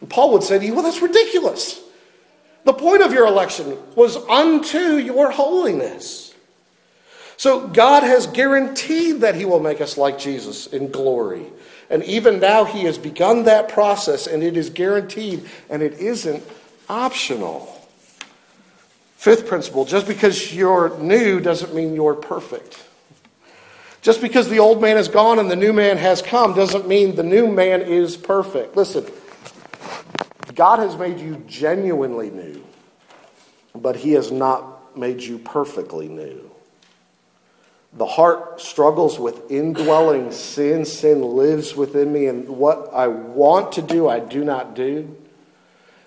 And 0.00 0.08
Paul 0.08 0.32
would 0.34 0.44
say 0.44 0.60
to 0.60 0.64
you, 0.64 0.72
well, 0.72 0.84
that's 0.84 1.02
ridiculous. 1.02 1.82
The 2.62 2.72
point 2.72 3.02
of 3.02 3.12
your 3.12 3.26
election 3.26 3.76
was 3.96 4.16
unto 4.16 4.78
your 4.78 5.32
holiness. 5.32 6.32
So 7.36 7.66
God 7.66 8.04
has 8.04 8.28
guaranteed 8.28 9.22
that 9.22 9.34
he 9.34 9.44
will 9.44 9.58
make 9.58 9.80
us 9.80 9.98
like 9.98 10.16
Jesus 10.16 10.68
in 10.68 10.92
glory. 10.92 11.46
And 11.90 12.04
even 12.04 12.38
now, 12.38 12.64
he 12.64 12.84
has 12.84 12.98
begun 12.98 13.44
that 13.44 13.68
process, 13.68 14.28
and 14.28 14.44
it 14.44 14.56
is 14.56 14.70
guaranteed, 14.70 15.50
and 15.68 15.82
it 15.82 15.94
isn't 15.94 16.44
optional. 16.88 17.81
Fifth 19.22 19.46
principle 19.46 19.84
just 19.84 20.08
because 20.08 20.52
you're 20.52 20.98
new 20.98 21.38
doesn't 21.38 21.72
mean 21.72 21.94
you're 21.94 22.16
perfect. 22.16 22.82
Just 24.00 24.20
because 24.20 24.48
the 24.48 24.58
old 24.58 24.82
man 24.82 24.96
is 24.96 25.06
gone 25.06 25.38
and 25.38 25.48
the 25.48 25.54
new 25.54 25.72
man 25.72 25.96
has 25.96 26.20
come 26.20 26.54
doesn't 26.54 26.88
mean 26.88 27.14
the 27.14 27.22
new 27.22 27.46
man 27.46 27.82
is 27.82 28.16
perfect. 28.16 28.74
Listen, 28.74 29.06
God 30.56 30.80
has 30.80 30.96
made 30.96 31.20
you 31.20 31.36
genuinely 31.46 32.30
new, 32.30 32.64
but 33.76 33.94
He 33.94 34.10
has 34.14 34.32
not 34.32 34.98
made 34.98 35.20
you 35.20 35.38
perfectly 35.38 36.08
new. 36.08 36.50
The 37.92 38.06
heart 38.06 38.60
struggles 38.60 39.20
with 39.20 39.52
indwelling 39.52 40.32
sin. 40.32 40.84
Sin 40.84 41.22
lives 41.22 41.76
within 41.76 42.12
me, 42.12 42.26
and 42.26 42.48
what 42.48 42.92
I 42.92 43.06
want 43.06 43.70
to 43.74 43.82
do, 43.82 44.08
I 44.08 44.18
do 44.18 44.44
not 44.44 44.74
do. 44.74 45.16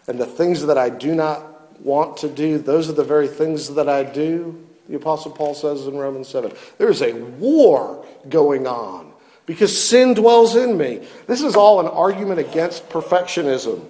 And 0.05 0.19
the 0.19 0.25
things 0.25 0.65
that 0.65 0.77
I 0.77 0.89
do 0.89 1.15
not 1.15 1.54
want 1.79 2.17
to 2.17 2.29
do, 2.29 2.57
those 2.57 2.89
are 2.89 2.93
the 2.93 3.03
very 3.03 3.27
things 3.27 3.73
that 3.75 3.89
I 3.89 4.03
do 4.03 4.65
the 4.87 4.95
Apostle 4.95 5.31
Paul 5.31 5.55
says 5.55 5.87
in 5.87 5.97
Romans 5.97 6.27
7. 6.27 6.51
There 6.77 6.89
is 6.89 7.01
a 7.01 7.13
war 7.13 8.05
going 8.29 8.67
on 8.67 9.11
because 9.45 9.79
sin 9.79 10.13
dwells 10.13 10.55
in 10.55 10.77
me. 10.77 11.05
This 11.27 11.41
is 11.41 11.55
all 11.55 11.79
an 11.79 11.87
argument 11.87 12.39
against 12.39 12.87
perfectionism. 12.89 13.83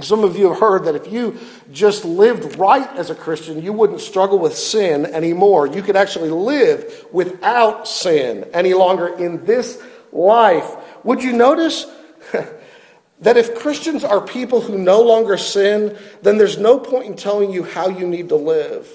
Some 0.00 0.24
of 0.24 0.36
you 0.36 0.48
have 0.48 0.58
heard 0.58 0.84
that 0.84 0.94
if 0.94 1.12
you 1.12 1.38
just 1.70 2.04
lived 2.04 2.56
right 2.56 2.88
as 2.96 3.10
a 3.10 3.14
Christian, 3.14 3.62
you 3.62 3.72
wouldn't 3.72 4.00
struggle 4.00 4.38
with 4.38 4.56
sin 4.56 5.04
anymore. 5.06 5.66
You 5.66 5.82
could 5.82 5.96
actually 5.96 6.30
live 6.30 7.06
without 7.12 7.86
sin 7.86 8.48
any 8.54 8.72
longer 8.72 9.08
in 9.08 9.44
this 9.44 9.82
life. 10.10 10.76
Would 11.04 11.22
you 11.22 11.32
notice 11.32 11.86
that 13.22 13.36
if 13.36 13.54
Christians 13.54 14.04
are 14.04 14.20
people 14.20 14.60
who 14.60 14.76
no 14.76 15.00
longer 15.00 15.36
sin, 15.36 15.96
then 16.22 16.38
there's 16.38 16.58
no 16.58 16.78
point 16.78 17.06
in 17.06 17.16
telling 17.16 17.52
you 17.52 17.62
how 17.62 17.88
you 17.88 18.06
need 18.06 18.28
to 18.28 18.36
live? 18.36 18.88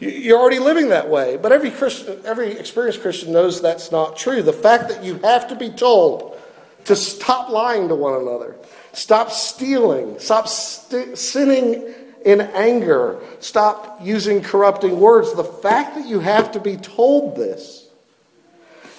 You're 0.00 0.38
already 0.38 0.58
living 0.58 0.88
that 0.88 1.08
way. 1.08 1.36
But 1.36 1.52
every 1.52 1.70
Christian, 1.70 2.20
every 2.24 2.52
experienced 2.58 3.02
Christian 3.02 3.32
knows 3.32 3.60
that's 3.60 3.92
not 3.92 4.16
true. 4.16 4.42
The 4.42 4.52
fact 4.52 4.88
that 4.88 5.04
you 5.04 5.14
have 5.18 5.48
to 5.48 5.56
be 5.56 5.70
told 5.70 6.38
to 6.86 6.96
stop 6.96 7.50
lying 7.50 7.88
to 7.88 7.94
one 7.94 8.20
another, 8.20 8.56
stop 8.92 9.30
stealing, 9.30 10.18
stop 10.18 10.48
st- 10.48 11.16
sinning 11.16 11.94
in 12.24 12.40
anger, 12.40 13.20
stop 13.38 14.00
using 14.02 14.42
corrupting 14.42 14.98
words, 14.98 15.34
the 15.34 15.44
fact 15.44 15.96
that 15.96 16.06
you 16.06 16.20
have 16.20 16.52
to 16.52 16.60
be 16.60 16.76
told 16.76 17.36
this 17.36 17.88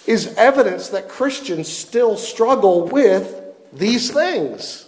is 0.07 0.35
evidence 0.35 0.89
that 0.89 1.09
Christians 1.09 1.67
still 1.67 2.17
struggle 2.17 2.87
with 2.87 3.40
these 3.73 4.11
things. 4.11 4.87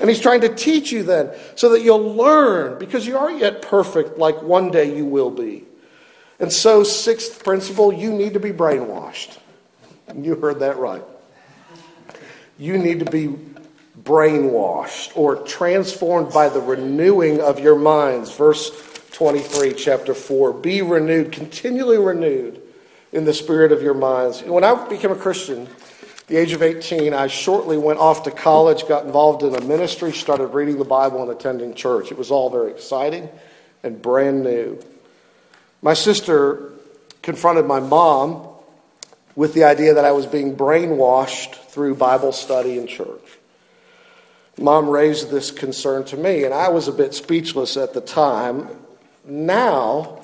And 0.00 0.08
he's 0.08 0.20
trying 0.20 0.42
to 0.42 0.54
teach 0.54 0.92
you 0.92 1.02
then 1.02 1.30
so 1.56 1.70
that 1.70 1.82
you'll 1.82 2.14
learn 2.14 2.78
because 2.78 3.06
you 3.06 3.18
aren't 3.18 3.40
yet 3.40 3.62
perfect 3.62 4.18
like 4.18 4.40
one 4.42 4.70
day 4.70 4.96
you 4.96 5.04
will 5.04 5.30
be. 5.30 5.64
And 6.38 6.52
so, 6.52 6.84
sixth 6.84 7.42
principle, 7.42 7.92
you 7.92 8.12
need 8.12 8.34
to 8.34 8.40
be 8.40 8.52
brainwashed. 8.52 9.38
You 10.16 10.36
heard 10.36 10.60
that 10.60 10.78
right. 10.78 11.02
You 12.58 12.78
need 12.78 13.00
to 13.00 13.10
be 13.10 13.36
brainwashed 14.02 15.16
or 15.16 15.36
transformed 15.36 16.32
by 16.32 16.48
the 16.48 16.60
renewing 16.60 17.40
of 17.40 17.58
your 17.58 17.76
minds. 17.76 18.32
Verse 18.32 18.70
23, 19.12 19.74
chapter 19.74 20.14
4. 20.14 20.52
Be 20.52 20.80
renewed, 20.82 21.32
continually 21.32 21.98
renewed 21.98 22.62
in 23.12 23.24
the 23.24 23.34
spirit 23.34 23.72
of 23.72 23.82
your 23.82 23.94
minds. 23.94 24.42
When 24.42 24.62
I 24.62 24.88
became 24.88 25.10
a 25.10 25.16
Christian, 25.16 25.68
the 26.28 26.36
age 26.36 26.52
of 26.52 26.62
18, 26.62 27.14
I 27.14 27.26
shortly 27.26 27.78
went 27.78 27.98
off 27.98 28.24
to 28.24 28.30
college, 28.30 28.86
got 28.86 29.06
involved 29.06 29.42
in 29.42 29.54
a 29.54 29.60
ministry, 29.62 30.12
started 30.12 30.48
reading 30.48 30.78
the 30.78 30.84
Bible 30.84 31.22
and 31.22 31.30
attending 31.30 31.74
church. 31.74 32.12
It 32.12 32.18
was 32.18 32.30
all 32.30 32.50
very 32.50 32.70
exciting 32.70 33.30
and 33.82 34.00
brand 34.00 34.42
new. 34.44 34.78
My 35.80 35.94
sister 35.94 36.72
confronted 37.22 37.64
my 37.64 37.80
mom 37.80 38.46
with 39.36 39.54
the 39.54 39.64
idea 39.64 39.94
that 39.94 40.04
I 40.04 40.12
was 40.12 40.26
being 40.26 40.54
brainwashed 40.54 41.54
through 41.54 41.94
Bible 41.94 42.32
study 42.32 42.76
and 42.76 42.88
church. 42.88 43.38
Mom 44.58 44.88
raised 44.88 45.30
this 45.30 45.50
concern 45.50 46.04
to 46.06 46.16
me, 46.16 46.44
and 46.44 46.52
I 46.52 46.68
was 46.68 46.88
a 46.88 46.92
bit 46.92 47.14
speechless 47.14 47.76
at 47.76 47.94
the 47.94 48.00
time. 48.00 48.68
Now, 49.24 50.20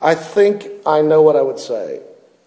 I 0.00 0.14
think 0.14 0.66
I 0.84 1.02
know 1.02 1.22
what 1.22 1.36
I 1.36 1.42
would 1.42 1.60
say. 1.60 2.00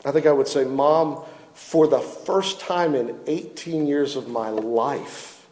I 0.04 0.12
think 0.12 0.26
I 0.26 0.32
would 0.32 0.48
say, 0.48 0.66
Mom, 0.66 1.24
for 1.58 1.88
the 1.88 2.00
first 2.00 2.60
time 2.60 2.94
in 2.94 3.20
18 3.26 3.88
years 3.88 4.16
of 4.16 4.30
my 4.30 4.50
life, 4.50 5.46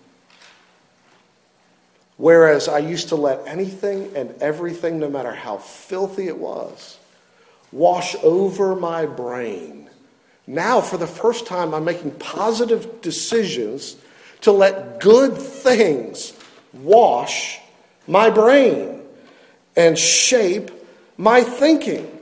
whereas 2.16 2.70
I 2.70 2.78
used 2.78 3.10
to 3.10 3.16
let 3.16 3.46
anything 3.48 4.16
and 4.16 4.34
everything, 4.40 5.00
no 5.00 5.10
matter 5.10 5.34
how 5.34 5.58
filthy 5.58 6.28
it 6.28 6.38
was, 6.38 7.00
wash 7.72 8.16
over 8.24 8.76
my 8.76 9.08
brain. 9.08 9.90
Now, 10.46 10.80
for 10.80 10.98
the 10.98 11.08
first 11.08 11.48
time, 11.48 11.74
I'm 11.74 11.84
making 11.84 12.12
positive 12.12 13.02
decisions 13.02 13.98
to 14.42 14.52
let 14.52 15.02
good 15.02 15.36
things 15.36 16.34
wash 16.72 17.60
my 18.08 18.30
brain 18.30 19.02
and 19.76 19.98
shape 19.98 20.70
my 21.18 21.42
thinking. 21.42 22.15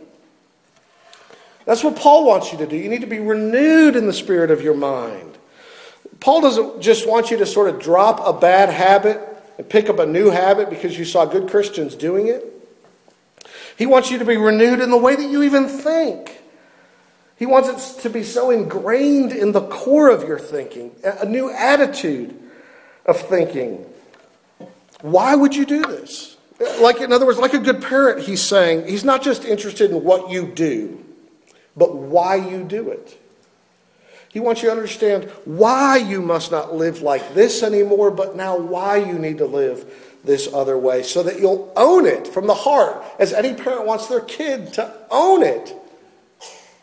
That's 1.65 1.83
what 1.83 1.95
Paul 1.95 2.25
wants 2.25 2.51
you 2.51 2.57
to 2.59 2.67
do. 2.67 2.75
You 2.75 2.89
need 2.89 3.01
to 3.01 3.07
be 3.07 3.19
renewed 3.19 3.95
in 3.95 4.05
the 4.05 4.13
spirit 4.13 4.51
of 4.51 4.61
your 4.61 4.75
mind. 4.75 5.37
Paul 6.19 6.41
doesn't 6.41 6.81
just 6.81 7.07
want 7.07 7.31
you 7.31 7.37
to 7.37 7.45
sort 7.45 7.69
of 7.69 7.79
drop 7.79 8.25
a 8.25 8.33
bad 8.33 8.69
habit 8.69 9.19
and 9.57 9.67
pick 9.67 9.89
up 9.89 9.99
a 9.99 10.05
new 10.05 10.29
habit 10.29 10.69
because 10.69 10.97
you 10.97 11.05
saw 11.05 11.25
good 11.25 11.49
Christians 11.49 11.95
doing 11.95 12.27
it. 12.27 12.45
He 13.77 13.85
wants 13.85 14.11
you 14.11 14.19
to 14.19 14.25
be 14.25 14.37
renewed 14.37 14.79
in 14.79 14.89
the 14.89 14.97
way 14.97 15.15
that 15.15 15.29
you 15.29 15.43
even 15.43 15.67
think. 15.67 16.41
He 17.37 17.45
wants 17.45 17.97
it 17.97 18.01
to 18.03 18.09
be 18.09 18.23
so 18.23 18.51
ingrained 18.51 19.31
in 19.31 19.51
the 19.51 19.61
core 19.61 20.09
of 20.09 20.27
your 20.27 20.39
thinking, 20.39 20.95
a 21.03 21.25
new 21.25 21.49
attitude 21.51 22.39
of 23.05 23.19
thinking. 23.19 23.85
Why 25.01 25.35
would 25.35 25.55
you 25.55 25.65
do 25.65 25.81
this? 25.81 26.37
Like, 26.79 27.01
in 27.01 27.11
other 27.11 27.25
words, 27.25 27.39
like 27.39 27.53
a 27.53 27.59
good 27.59 27.81
parent, 27.81 28.21
he's 28.21 28.41
saying, 28.41 28.87
he's 28.87 29.03
not 29.03 29.23
just 29.23 29.43
interested 29.43 29.91
in 29.91 30.03
what 30.03 30.29
you 30.29 30.47
do, 30.47 31.03
but 31.75 31.95
why 31.95 32.35
you 32.35 32.63
do 32.63 32.89
it. 32.89 33.19
He 34.29 34.39
wants 34.39 34.63
you 34.63 34.69
to 34.69 34.75
understand 34.75 35.25
why 35.45 35.97
you 35.97 36.21
must 36.21 36.51
not 36.51 36.73
live 36.73 37.01
like 37.01 37.35
this 37.35 37.61
anymore, 37.61 38.09
but 38.09 38.35
now 38.35 38.57
why 38.57 38.97
you 38.97 39.19
need 39.19 39.37
to 39.37 39.45
live 39.45 39.85
this 40.23 40.51
other 40.51 40.77
way 40.77 41.03
so 41.03 41.21
that 41.23 41.39
you'll 41.39 41.71
own 41.75 42.05
it 42.05 42.27
from 42.27 42.47
the 42.47 42.53
heart, 42.53 43.03
as 43.19 43.33
any 43.33 43.53
parent 43.53 43.85
wants 43.85 44.07
their 44.07 44.21
kid 44.21 44.73
to 44.73 44.91
own 45.11 45.43
it. 45.43 45.75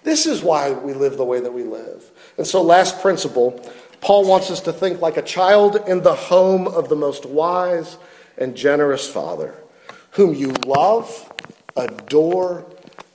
This 0.04 0.26
is 0.26 0.42
why 0.42 0.70
we 0.70 0.92
live 0.92 1.16
the 1.16 1.24
way 1.24 1.40
that 1.40 1.52
we 1.52 1.64
live. 1.64 2.10
And 2.38 2.46
so, 2.46 2.62
last 2.62 3.02
principle 3.02 3.60
Paul 4.00 4.26
wants 4.26 4.50
us 4.50 4.60
to 4.62 4.72
think 4.72 5.00
like 5.00 5.16
a 5.16 5.22
child 5.22 5.76
in 5.86 6.02
the 6.02 6.14
home 6.14 6.66
of 6.66 6.88
the 6.88 6.96
most 6.96 7.26
wise 7.26 7.98
and 8.38 8.56
generous 8.56 9.08
Father, 9.08 9.54
whom 10.12 10.34
you 10.34 10.52
love, 10.64 11.30
adore, 11.76 12.64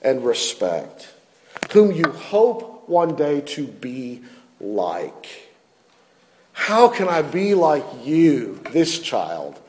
and 0.02 0.24
respect, 0.24 1.15
whom 1.76 1.92
you 1.92 2.10
hope 2.10 2.88
one 2.88 3.18
day 3.18 3.42
to 3.42 3.68
be 3.68 4.22
like. 4.62 5.28
How 6.54 6.88
can 6.88 7.10
I 7.10 7.22
be 7.22 7.54
like 7.54 7.84
you? 8.02 8.62
This 8.72 9.00
child 9.00 9.60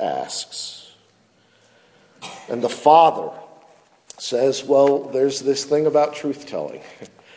asks. 0.00 0.94
And 2.48 2.62
the 2.62 2.70
Father 2.70 3.30
says, 4.16 4.64
Well, 4.64 5.00
there's 5.10 5.40
this 5.40 5.66
thing 5.66 5.84
about 5.84 6.14
truth 6.14 6.46
telling 6.46 6.80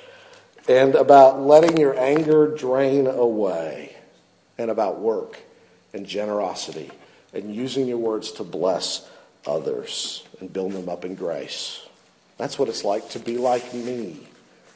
and 0.69 0.95
about 0.95 1.41
letting 1.41 1.75
your 1.75 1.99
anger 1.99 2.47
drain 2.55 3.07
away, 3.07 3.93
and 4.57 4.71
about 4.71 5.01
work 5.01 5.37
and 5.93 6.05
generosity 6.05 6.91
and 7.33 7.53
using 7.53 7.87
your 7.87 7.97
words 7.97 8.31
to 8.33 8.43
bless 8.45 9.05
others 9.45 10.23
and 10.39 10.53
build 10.53 10.71
them 10.71 10.87
up 10.87 11.03
in 11.03 11.15
grace. 11.15 11.85
That's 12.37 12.57
what 12.57 12.69
it's 12.69 12.83
like 12.83 13.09
to 13.09 13.19
be 13.19 13.37
like 13.37 13.73
me, 13.73 14.19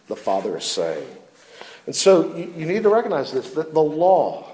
the 0.08 0.16
Father 0.16 0.58
is 0.58 0.66
saying. 0.66 1.08
And 1.86 1.96
so 1.96 2.36
you, 2.36 2.54
you 2.56 2.66
need 2.66 2.84
to 2.84 2.90
recognize 2.90 3.32
this 3.32 3.52
that 3.52 3.74
the 3.74 3.82
law, 3.82 4.48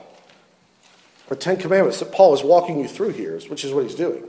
the 1.27 1.35
Ten 1.35 1.57
Commandments 1.57 1.99
that 1.99 2.11
Paul 2.11 2.33
is 2.33 2.43
walking 2.43 2.79
you 2.79 2.87
through 2.87 3.09
here, 3.09 3.39
which 3.47 3.65
is 3.65 3.73
what 3.73 3.83
he's 3.83 3.95
doing, 3.95 4.23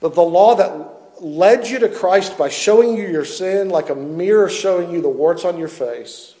that 0.00 0.14
the 0.14 0.22
law 0.22 0.54
that 0.56 1.22
led 1.22 1.68
you 1.68 1.80
to 1.80 1.88
Christ 1.88 2.38
by 2.38 2.48
showing 2.48 2.96
you 2.96 3.06
your 3.06 3.26
sin 3.26 3.68
like 3.68 3.90
a 3.90 3.94
mirror 3.94 4.48
showing 4.48 4.90
you 4.90 5.02
the 5.02 5.08
warts 5.08 5.44
on 5.44 5.58
your 5.58 5.68
face. 5.68 6.34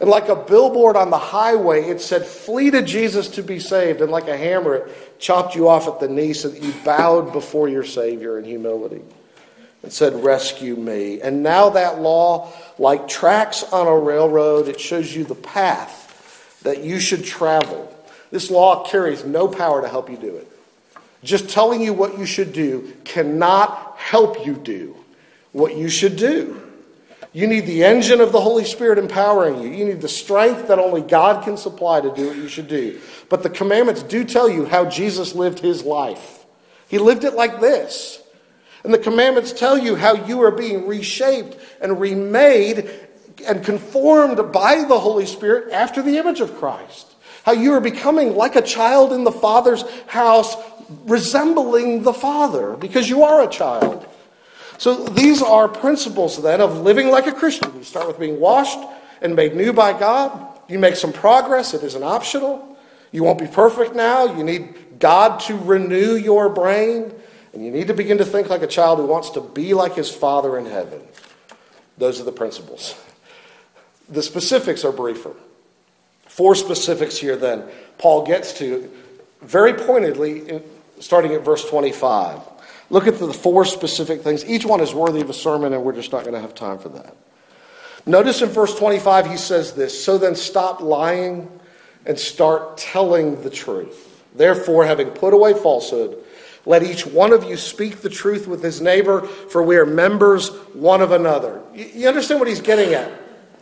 And 0.00 0.08
like 0.08 0.28
a 0.28 0.36
billboard 0.36 0.94
on 0.94 1.10
the 1.10 1.18
highway, 1.18 1.88
it 1.88 2.00
said, 2.00 2.24
Flee 2.24 2.70
to 2.70 2.82
Jesus 2.82 3.26
to 3.30 3.42
be 3.42 3.58
saved. 3.58 4.00
And 4.00 4.12
like 4.12 4.28
a 4.28 4.36
hammer, 4.36 4.76
it 4.76 5.18
chopped 5.18 5.56
you 5.56 5.68
off 5.68 5.88
at 5.88 5.98
the 5.98 6.06
knee 6.06 6.34
so 6.34 6.50
that 6.50 6.62
you 6.62 6.72
bowed 6.84 7.32
before 7.32 7.68
your 7.68 7.82
Savior 7.82 8.38
in 8.38 8.44
humility 8.44 9.02
and 9.82 9.92
said, 9.92 10.24
Rescue 10.24 10.76
me. 10.76 11.20
And 11.20 11.42
now 11.42 11.70
that 11.70 12.00
law, 12.00 12.52
like 12.78 13.08
tracks 13.08 13.62
on 13.62 13.86
a 13.86 13.96
railroad, 13.96 14.68
it 14.68 14.80
shows 14.80 15.14
you 15.14 15.24
the 15.24 15.34
path 15.34 16.60
that 16.62 16.82
you 16.82 17.00
should 17.00 17.24
travel. 17.24 17.94
This 18.30 18.50
law 18.50 18.84
carries 18.86 19.24
no 19.24 19.48
power 19.48 19.82
to 19.82 19.88
help 19.88 20.10
you 20.10 20.16
do 20.16 20.36
it. 20.36 20.50
Just 21.22 21.48
telling 21.48 21.80
you 21.80 21.92
what 21.92 22.18
you 22.18 22.26
should 22.26 22.52
do 22.52 22.92
cannot 23.04 23.96
help 23.96 24.46
you 24.46 24.54
do 24.54 24.94
what 25.52 25.76
you 25.76 25.88
should 25.88 26.16
do. 26.16 26.62
You 27.32 27.46
need 27.46 27.66
the 27.66 27.84
engine 27.84 28.20
of 28.20 28.32
the 28.32 28.40
Holy 28.40 28.64
Spirit 28.64 28.98
empowering 28.98 29.62
you. 29.62 29.70
You 29.70 29.84
need 29.84 30.00
the 30.00 30.08
strength 30.08 30.68
that 30.68 30.78
only 30.78 31.02
God 31.02 31.44
can 31.44 31.56
supply 31.56 32.00
to 32.00 32.14
do 32.14 32.28
what 32.28 32.36
you 32.36 32.48
should 32.48 32.68
do. 32.68 33.00
But 33.28 33.42
the 33.42 33.50
commandments 33.50 34.02
do 34.02 34.24
tell 34.24 34.48
you 34.48 34.64
how 34.64 34.86
Jesus 34.86 35.34
lived 35.34 35.58
his 35.58 35.84
life. 35.84 36.46
He 36.88 36.98
lived 36.98 37.24
it 37.24 37.34
like 37.34 37.60
this. 37.60 38.22
And 38.84 38.94
the 38.94 38.98
commandments 38.98 39.52
tell 39.52 39.76
you 39.76 39.96
how 39.96 40.14
you 40.26 40.40
are 40.42 40.50
being 40.50 40.86
reshaped 40.86 41.56
and 41.80 42.00
remade 42.00 42.90
and 43.46 43.64
conformed 43.64 44.52
by 44.52 44.84
the 44.84 44.98
Holy 44.98 45.26
Spirit 45.26 45.72
after 45.72 46.02
the 46.02 46.18
image 46.18 46.40
of 46.40 46.56
Christ. 46.56 47.14
How 47.44 47.52
you 47.52 47.72
are 47.74 47.80
becoming 47.80 48.36
like 48.36 48.56
a 48.56 48.62
child 48.62 49.12
in 49.12 49.24
the 49.24 49.32
Father's 49.32 49.82
house, 50.06 50.56
resembling 51.04 52.02
the 52.02 52.12
Father, 52.12 52.76
because 52.76 53.08
you 53.08 53.22
are 53.22 53.42
a 53.42 53.48
child. 53.48 54.06
So 54.78 55.04
these 55.04 55.42
are 55.42 55.68
principles 55.68 56.40
then 56.40 56.60
of 56.60 56.78
living 56.78 57.10
like 57.10 57.26
a 57.26 57.32
Christian. 57.32 57.74
You 57.76 57.84
start 57.84 58.06
with 58.06 58.18
being 58.18 58.38
washed 58.38 58.78
and 59.20 59.34
made 59.34 59.56
new 59.56 59.72
by 59.72 59.98
God. 59.98 60.60
You 60.68 60.78
make 60.78 60.96
some 60.96 61.12
progress, 61.12 61.74
it 61.74 61.82
isn't 61.82 62.02
optional. 62.02 62.76
You 63.10 63.24
won't 63.24 63.38
be 63.38 63.46
perfect 63.46 63.94
now. 63.94 64.36
You 64.36 64.44
need 64.44 64.98
God 64.98 65.40
to 65.40 65.56
renew 65.56 66.14
your 66.14 66.48
brain. 66.48 67.12
And 67.52 67.64
you 67.64 67.70
need 67.70 67.88
to 67.88 67.94
begin 67.94 68.18
to 68.18 68.24
think 68.24 68.48
like 68.48 68.62
a 68.62 68.66
child 68.66 68.98
who 68.98 69.06
wants 69.06 69.30
to 69.30 69.40
be 69.40 69.74
like 69.74 69.94
his 69.94 70.10
Father 70.10 70.58
in 70.58 70.66
heaven. 70.66 71.00
Those 71.96 72.20
are 72.20 72.24
the 72.24 72.32
principles. 72.32 72.94
The 74.08 74.22
specifics 74.22 74.84
are 74.84 74.92
briefer. 74.92 75.34
Four 76.26 76.54
specifics 76.54 77.16
here, 77.16 77.36
then, 77.36 77.64
Paul 77.98 78.24
gets 78.24 78.52
to 78.58 78.90
very 79.42 79.74
pointedly, 79.74 80.62
starting 81.00 81.32
at 81.32 81.44
verse 81.44 81.68
25. 81.68 82.40
Look 82.90 83.06
at 83.06 83.18
the 83.18 83.32
four 83.32 83.64
specific 83.64 84.22
things. 84.22 84.44
Each 84.44 84.64
one 84.64 84.80
is 84.80 84.94
worthy 84.94 85.20
of 85.20 85.28
a 85.28 85.34
sermon, 85.34 85.72
and 85.72 85.82
we're 85.82 85.94
just 85.94 86.12
not 86.12 86.22
going 86.22 86.34
to 86.34 86.40
have 86.40 86.54
time 86.54 86.78
for 86.78 86.88
that. 86.90 87.16
Notice 88.06 88.40
in 88.40 88.48
verse 88.48 88.74
25, 88.78 89.26
he 89.26 89.36
says 89.36 89.72
this 89.72 90.04
So 90.04 90.16
then 90.16 90.34
stop 90.34 90.80
lying 90.80 91.50
and 92.06 92.18
start 92.18 92.78
telling 92.78 93.42
the 93.42 93.50
truth. 93.50 94.24
Therefore, 94.34 94.86
having 94.86 95.08
put 95.10 95.34
away 95.34 95.52
falsehood, 95.52 96.16
let 96.68 96.82
each 96.82 97.06
one 97.06 97.32
of 97.32 97.44
you 97.44 97.56
speak 97.56 98.02
the 98.02 98.10
truth 98.10 98.46
with 98.46 98.62
his 98.62 98.82
neighbor, 98.82 99.22
for 99.22 99.62
we 99.62 99.78
are 99.78 99.86
members 99.86 100.50
one 100.74 101.00
of 101.00 101.12
another. 101.12 101.62
You 101.74 102.06
understand 102.06 102.40
what 102.40 102.48
he's 102.48 102.60
getting 102.60 102.92
at? 102.92 103.10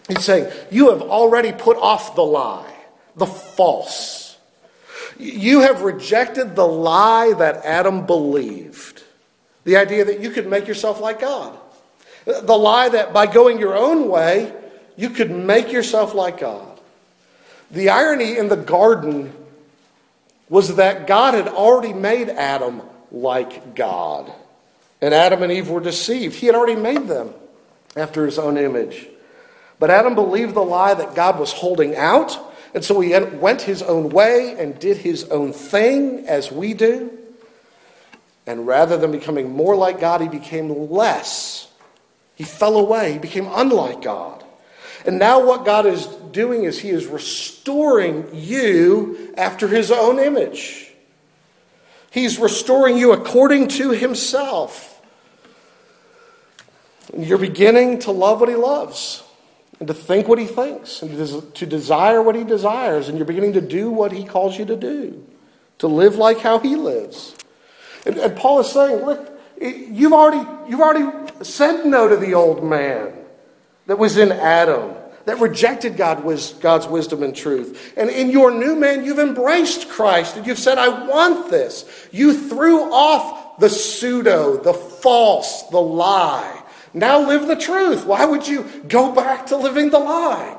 He's 0.08 0.24
saying, 0.24 0.52
You 0.72 0.90
have 0.90 1.02
already 1.02 1.52
put 1.52 1.76
off 1.76 2.16
the 2.16 2.24
lie, 2.24 2.74
the 3.14 3.24
false. 3.24 4.36
You 5.20 5.60
have 5.60 5.82
rejected 5.82 6.56
the 6.56 6.66
lie 6.66 7.32
that 7.34 7.64
Adam 7.64 8.06
believed. 8.06 9.04
The 9.62 9.76
idea 9.76 10.04
that 10.06 10.18
you 10.18 10.30
could 10.30 10.48
make 10.48 10.66
yourself 10.66 11.00
like 11.00 11.20
God. 11.20 11.56
The 12.24 12.58
lie 12.58 12.88
that 12.88 13.12
by 13.12 13.26
going 13.26 13.60
your 13.60 13.76
own 13.76 14.08
way, 14.08 14.52
you 14.96 15.10
could 15.10 15.30
make 15.30 15.70
yourself 15.70 16.12
like 16.12 16.40
God. 16.40 16.80
The 17.70 17.88
irony 17.88 18.36
in 18.36 18.48
the 18.48 18.56
garden 18.56 19.32
was 20.48 20.74
that 20.74 21.06
God 21.06 21.34
had 21.34 21.46
already 21.46 21.92
made 21.92 22.28
Adam 22.30 22.82
like 23.10 23.74
God. 23.74 24.32
And 25.00 25.12
Adam 25.12 25.42
and 25.42 25.52
Eve 25.52 25.68
were 25.68 25.80
deceived. 25.80 26.36
He 26.36 26.46
had 26.46 26.54
already 26.54 26.80
made 26.80 27.08
them 27.08 27.32
after 27.96 28.24
his 28.24 28.38
own 28.38 28.56
image. 28.56 29.06
But 29.78 29.90
Adam 29.90 30.14
believed 30.14 30.54
the 30.54 30.60
lie 30.60 30.94
that 30.94 31.14
God 31.14 31.38
was 31.38 31.52
holding 31.52 31.96
out, 31.96 32.38
and 32.74 32.84
so 32.84 33.00
he 33.00 33.18
went 33.18 33.62
his 33.62 33.82
own 33.82 34.08
way 34.08 34.56
and 34.58 34.78
did 34.78 34.96
his 34.96 35.24
own 35.24 35.52
thing 35.52 36.26
as 36.26 36.50
we 36.50 36.74
do. 36.74 37.10
And 38.46 38.66
rather 38.66 38.96
than 38.96 39.12
becoming 39.12 39.50
more 39.50 39.76
like 39.76 40.00
God, 40.00 40.20
he 40.20 40.28
became 40.28 40.90
less. 40.90 41.68
He 42.36 42.44
fell 42.44 42.76
away. 42.76 43.12
He 43.12 43.18
became 43.18 43.48
unlike 43.52 44.02
God. 44.02 44.44
And 45.06 45.20
now, 45.20 45.44
what 45.44 45.64
God 45.64 45.86
is 45.86 46.06
doing 46.06 46.64
is 46.64 46.80
He 46.80 46.90
is 46.90 47.06
restoring 47.06 48.28
you 48.32 49.32
after 49.36 49.68
His 49.68 49.92
own 49.92 50.18
image. 50.18 50.85
He's 52.16 52.38
restoring 52.38 52.96
you 52.96 53.12
according 53.12 53.68
to 53.68 53.90
Himself. 53.90 55.02
And 57.12 57.22
You're 57.26 57.36
beginning 57.36 57.98
to 58.00 58.10
love 58.10 58.40
what 58.40 58.48
he 58.48 58.54
loves 58.54 59.22
and 59.78 59.86
to 59.86 59.92
think 59.92 60.26
what 60.26 60.38
he 60.38 60.46
thinks 60.46 61.02
and 61.02 61.54
to 61.54 61.66
desire 61.66 62.22
what 62.22 62.34
he 62.34 62.42
desires. 62.42 63.10
And 63.10 63.18
you're 63.18 63.26
beginning 63.26 63.52
to 63.52 63.60
do 63.60 63.90
what 63.90 64.12
he 64.12 64.24
calls 64.24 64.58
you 64.58 64.64
to 64.64 64.76
do, 64.76 65.26
to 65.76 65.88
live 65.88 66.16
like 66.16 66.38
how 66.38 66.58
he 66.58 66.74
lives. 66.74 67.36
And, 68.06 68.16
and 68.16 68.34
Paul 68.34 68.60
is 68.60 68.70
saying, 68.70 69.04
look, 69.04 69.38
you've 69.60 70.14
already, 70.14 70.70
you've 70.70 70.80
already 70.80 71.44
said 71.44 71.84
no 71.84 72.08
to 72.08 72.16
the 72.16 72.32
old 72.32 72.64
man 72.64 73.12
that 73.88 73.98
was 73.98 74.16
in 74.16 74.32
Adam, 74.32 74.94
that 75.26 75.40
rejected 75.40 75.96
God's 75.96 76.86
wisdom 76.86 77.22
and 77.22 77.36
truth. 77.36 77.92
And 77.96 78.08
in 78.08 78.30
your 78.30 78.50
new 78.50 78.74
man, 78.76 79.04
you've 79.04 79.18
embraced 79.18 79.88
Christ 79.88 80.36
and 80.36 80.46
you've 80.46 80.58
said, 80.58 80.78
I 80.78 81.06
want 81.06 81.50
this. 81.50 82.08
You 82.12 82.32
threw 82.48 82.92
off 82.92 83.58
the 83.58 83.68
pseudo, 83.68 84.56
the 84.56 84.72
false, 84.72 85.64
the 85.64 85.80
lie. 85.80 86.62
Now 86.94 87.20
live 87.26 87.46
the 87.46 87.56
truth. 87.56 88.06
Why 88.06 88.24
would 88.24 88.48
you 88.48 88.64
go 88.88 89.12
back 89.12 89.46
to 89.46 89.56
living 89.56 89.90
the 89.90 89.98
lie? 89.98 90.56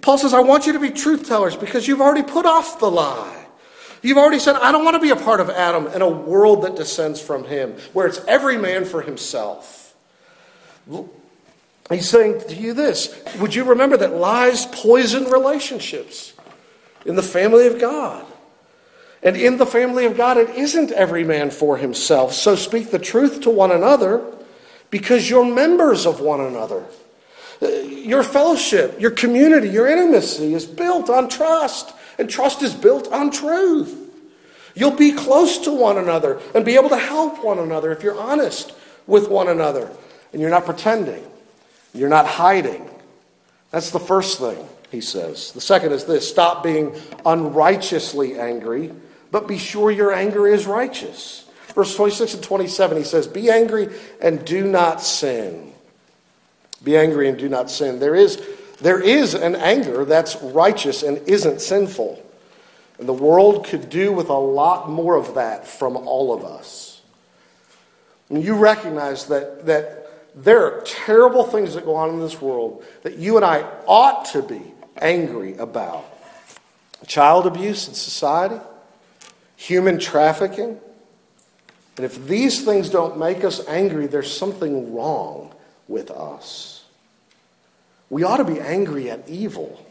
Paul 0.00 0.18
says, 0.18 0.34
I 0.34 0.40
want 0.40 0.66
you 0.66 0.72
to 0.72 0.80
be 0.80 0.90
truth 0.90 1.26
tellers 1.26 1.56
because 1.56 1.86
you've 1.86 2.00
already 2.00 2.22
put 2.22 2.46
off 2.46 2.80
the 2.80 2.90
lie. 2.90 3.46
You've 4.02 4.18
already 4.18 4.40
said, 4.40 4.56
I 4.56 4.72
don't 4.72 4.84
want 4.84 4.96
to 4.96 5.00
be 5.00 5.10
a 5.10 5.16
part 5.16 5.38
of 5.38 5.48
Adam 5.48 5.86
and 5.86 6.02
a 6.02 6.08
world 6.08 6.62
that 6.62 6.74
descends 6.74 7.20
from 7.20 7.44
him, 7.44 7.76
where 7.92 8.08
it's 8.08 8.18
every 8.26 8.58
man 8.58 8.84
for 8.84 9.00
himself. 9.00 9.94
He's 11.92 12.08
saying 12.08 12.40
to 12.48 12.54
you 12.54 12.74
this 12.74 13.14
Would 13.40 13.54
you 13.54 13.64
remember 13.64 13.96
that 13.98 14.14
lies 14.14 14.66
poison 14.66 15.24
relationships 15.24 16.32
in 17.04 17.16
the 17.16 17.22
family 17.22 17.66
of 17.66 17.80
God? 17.80 18.26
And 19.22 19.36
in 19.36 19.56
the 19.56 19.66
family 19.66 20.04
of 20.04 20.16
God, 20.16 20.36
it 20.36 20.50
isn't 20.50 20.90
every 20.90 21.22
man 21.22 21.50
for 21.50 21.76
himself. 21.76 22.32
So 22.32 22.56
speak 22.56 22.90
the 22.90 22.98
truth 22.98 23.42
to 23.42 23.50
one 23.50 23.70
another 23.70 24.24
because 24.90 25.30
you're 25.30 25.44
members 25.44 26.06
of 26.06 26.20
one 26.20 26.40
another. 26.40 26.84
Uh, 27.62 27.68
your 27.68 28.24
fellowship, 28.24 29.00
your 29.00 29.12
community, 29.12 29.68
your 29.68 29.86
intimacy 29.86 30.54
is 30.54 30.66
built 30.66 31.08
on 31.08 31.28
trust, 31.28 31.94
and 32.18 32.28
trust 32.28 32.62
is 32.62 32.74
built 32.74 33.12
on 33.12 33.30
truth. 33.30 33.96
You'll 34.74 34.90
be 34.90 35.12
close 35.12 35.58
to 35.58 35.72
one 35.72 35.98
another 35.98 36.40
and 36.54 36.64
be 36.64 36.74
able 36.74 36.88
to 36.88 36.98
help 36.98 37.44
one 37.44 37.58
another 37.58 37.92
if 37.92 38.02
you're 38.02 38.18
honest 38.18 38.72
with 39.06 39.28
one 39.28 39.48
another 39.48 39.90
and 40.32 40.40
you're 40.40 40.50
not 40.50 40.64
pretending, 40.64 41.22
you're 41.94 42.08
not 42.08 42.26
hiding. 42.26 42.88
That's 43.70 43.90
the 43.90 44.00
first 44.00 44.38
thing 44.38 44.68
he 44.90 45.00
says. 45.00 45.52
The 45.52 45.60
second 45.60 45.92
is 45.92 46.04
this 46.04 46.28
stop 46.28 46.62
being 46.62 46.94
unrighteously 47.24 48.38
angry 48.38 48.92
but 49.32 49.48
be 49.48 49.58
sure 49.58 49.90
your 49.90 50.12
anger 50.12 50.46
is 50.46 50.66
righteous. 50.66 51.46
Verse 51.74 51.96
26 51.96 52.34
and 52.34 52.42
27, 52.44 52.98
he 52.98 53.02
says, 53.02 53.26
Be 53.26 53.50
angry 53.50 53.88
and 54.20 54.44
do 54.44 54.62
not 54.62 55.00
sin. 55.00 55.72
Be 56.84 56.96
angry 56.98 57.28
and 57.28 57.38
do 57.38 57.48
not 57.48 57.70
sin. 57.70 57.98
There 57.98 58.14
is, 58.14 58.40
there 58.80 59.00
is 59.00 59.32
an 59.32 59.56
anger 59.56 60.04
that's 60.04 60.36
righteous 60.36 61.02
and 61.02 61.16
isn't 61.26 61.62
sinful. 61.62 62.22
And 62.98 63.08
the 63.08 63.14
world 63.14 63.64
could 63.66 63.88
do 63.88 64.12
with 64.12 64.28
a 64.28 64.34
lot 64.34 64.90
more 64.90 65.16
of 65.16 65.34
that 65.34 65.66
from 65.66 65.96
all 65.96 66.34
of 66.34 66.44
us. 66.44 67.00
And 68.28 68.44
you 68.44 68.54
recognize 68.54 69.26
that, 69.26 69.64
that 69.64 70.01
there 70.34 70.64
are 70.64 70.80
terrible 70.82 71.44
things 71.44 71.74
that 71.74 71.84
go 71.84 71.94
on 71.94 72.10
in 72.10 72.20
this 72.20 72.40
world 72.40 72.84
that 73.02 73.16
you 73.16 73.36
and 73.36 73.44
I 73.44 73.62
ought 73.86 74.26
to 74.26 74.42
be 74.42 74.62
angry 74.96 75.56
about. 75.56 76.04
Child 77.06 77.46
abuse 77.46 77.88
in 77.88 77.94
society, 77.94 78.60
human 79.56 79.98
trafficking. 79.98 80.78
And 81.96 82.06
if 82.06 82.26
these 82.26 82.64
things 82.64 82.88
don't 82.88 83.18
make 83.18 83.44
us 83.44 83.66
angry, 83.68 84.06
there's 84.06 84.34
something 84.34 84.94
wrong 84.94 85.52
with 85.88 86.10
us. 86.10 86.84
We 88.08 88.24
ought 88.24 88.38
to 88.38 88.44
be 88.44 88.60
angry 88.60 89.10
at 89.10 89.28
evil. 89.28 89.84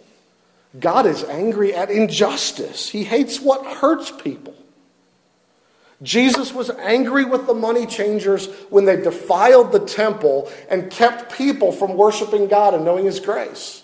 God 0.79 1.05
is 1.05 1.23
angry 1.23 1.75
at 1.75 1.91
injustice. 1.91 2.89
He 2.89 3.03
hates 3.03 3.39
what 3.39 3.65
hurts 3.65 4.11
people. 4.11 4.55
Jesus 6.03 6.51
was 6.53 6.69
angry 6.71 7.25
with 7.25 7.45
the 7.45 7.53
money 7.53 7.85
changers 7.85 8.47
when 8.69 8.85
they 8.85 8.97
defiled 8.97 9.71
the 9.71 9.79
temple 9.79 10.51
and 10.69 10.89
kept 10.89 11.33
people 11.33 11.71
from 11.71 11.95
worshiping 11.95 12.47
God 12.47 12.73
and 12.73 12.83
knowing 12.83 13.05
His 13.05 13.19
grace. 13.19 13.83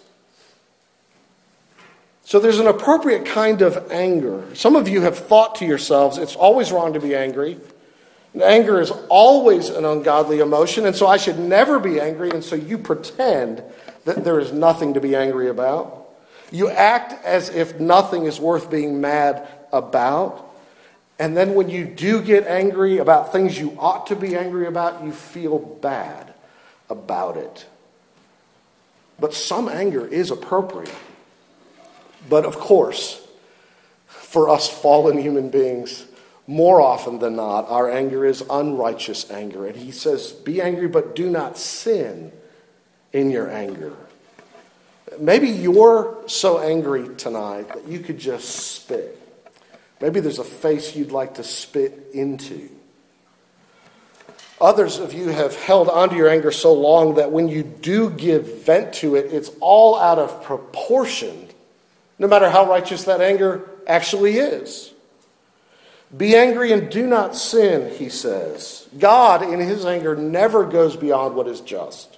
So 2.23 2.39
there's 2.39 2.60
an 2.60 2.67
appropriate 2.67 3.25
kind 3.25 3.62
of 3.62 3.91
anger. 3.91 4.43
Some 4.53 4.75
of 4.75 4.89
you 4.89 5.01
have 5.01 5.17
thought 5.17 5.56
to 5.56 5.65
yourselves, 5.65 6.17
it's 6.17 6.36
always 6.36 6.71
wrong 6.71 6.93
to 6.93 6.99
be 6.99 7.15
angry. 7.15 7.58
And 8.34 8.41
anger 8.41 8.82
is 8.82 8.91
always 9.10 9.69
an 9.69 9.86
ungodly 9.86 10.39
emotion, 10.39 10.86
and 10.86 10.95
so 10.95 11.08
I 11.08 11.17
should 11.17 11.39
never 11.39 11.80
be 11.80 11.99
angry, 11.99 12.30
and 12.32 12.43
so 12.43 12.56
you 12.56 12.77
pretend 12.77 13.63
that 14.06 14.23
there 14.23 14.39
is 14.39 14.51
nothing 14.51 14.95
to 14.95 14.99
be 14.99 15.15
angry 15.15 15.49
about. 15.49 16.10
You 16.51 16.69
act 16.69 17.23
as 17.25 17.49
if 17.49 17.80
nothing 17.80 18.25
is 18.25 18.39
worth 18.39 18.69
being 18.69 18.99
mad 18.99 19.47
about. 19.71 20.46
And 21.19 21.36
then 21.36 21.56
when 21.56 21.69
you 21.69 21.86
do 21.86 22.21
get 22.21 22.45
angry 22.45 22.99
about 22.99 23.32
things 23.32 23.58
you 23.58 23.75
ought 23.80 24.08
to 24.08 24.15
be 24.15 24.36
angry 24.36 24.67
about, 24.67 25.03
you 25.03 25.12
feel 25.12 25.58
bad 25.58 26.34
about 26.89 27.38
it. 27.38 27.65
But 29.19 29.34
some 29.34 29.67
anger 29.67 30.06
is 30.06 30.30
appropriate. 30.30 30.93
But 32.30 32.45
of 32.45 32.58
course, 32.58 33.25
for 34.06 34.49
us 34.49 34.69
fallen 34.69 35.17
human 35.17 35.49
beings, 35.49 36.06
more 36.45 36.80
often 36.80 37.19
than 37.19 37.36
not, 37.36 37.67
our 37.67 37.89
anger 37.89 38.25
is 38.25 38.43
unrighteous 38.49 39.32
anger. 39.32 39.65
And 39.65 39.75
he 39.75 39.91
says, 39.91 40.32
Be 40.32 40.62
angry, 40.62 40.88
but 40.88 41.15
do 41.15 41.30
not 41.30 41.58
sin 41.58 42.32
in 43.12 43.32
your 43.32 43.49
anger. 43.49 43.93
Maybe 45.19 45.49
you're 45.49 46.17
so 46.27 46.60
angry 46.60 47.15
tonight 47.15 47.69
that 47.69 47.88
you 47.88 47.99
could 47.99 48.19
just 48.19 48.49
spit. 48.49 49.16
Maybe 49.99 50.19
there's 50.19 50.39
a 50.39 50.43
face 50.43 50.95
you'd 50.95 51.12
like 51.12 51.36
to 51.36 51.43
spit 51.43 52.10
into. 52.13 52.69
Others 54.60 54.99
of 54.99 55.13
you 55.13 55.29
have 55.29 55.55
held 55.55 55.89
onto 55.89 56.15
your 56.15 56.29
anger 56.29 56.51
so 56.51 56.73
long 56.73 57.15
that 57.15 57.31
when 57.31 57.47
you 57.47 57.63
do 57.63 58.10
give 58.10 58.63
vent 58.63 58.93
to 58.95 59.15
it, 59.15 59.31
it's 59.31 59.51
all 59.60 59.99
out 59.99 60.17
of 60.17 60.43
proportion 60.43 61.47
no 62.19 62.27
matter 62.27 62.49
how 62.49 62.67
righteous 62.67 63.03
that 63.05 63.21
anger 63.21 63.69
actually 63.86 64.38
is. 64.38 64.93
Be 66.15 66.36
angry 66.36 66.71
and 66.71 66.89
do 66.89 67.05
not 67.05 67.36
sin, 67.36 67.93
he 67.95 68.10
says. 68.10 68.88
God, 68.97 69.43
in 69.43 69.60
his 69.60 69.86
anger, 69.86 70.15
never 70.15 70.65
goes 70.65 70.95
beyond 70.95 71.36
what 71.36 71.47
is 71.47 71.60
just. 71.62 72.17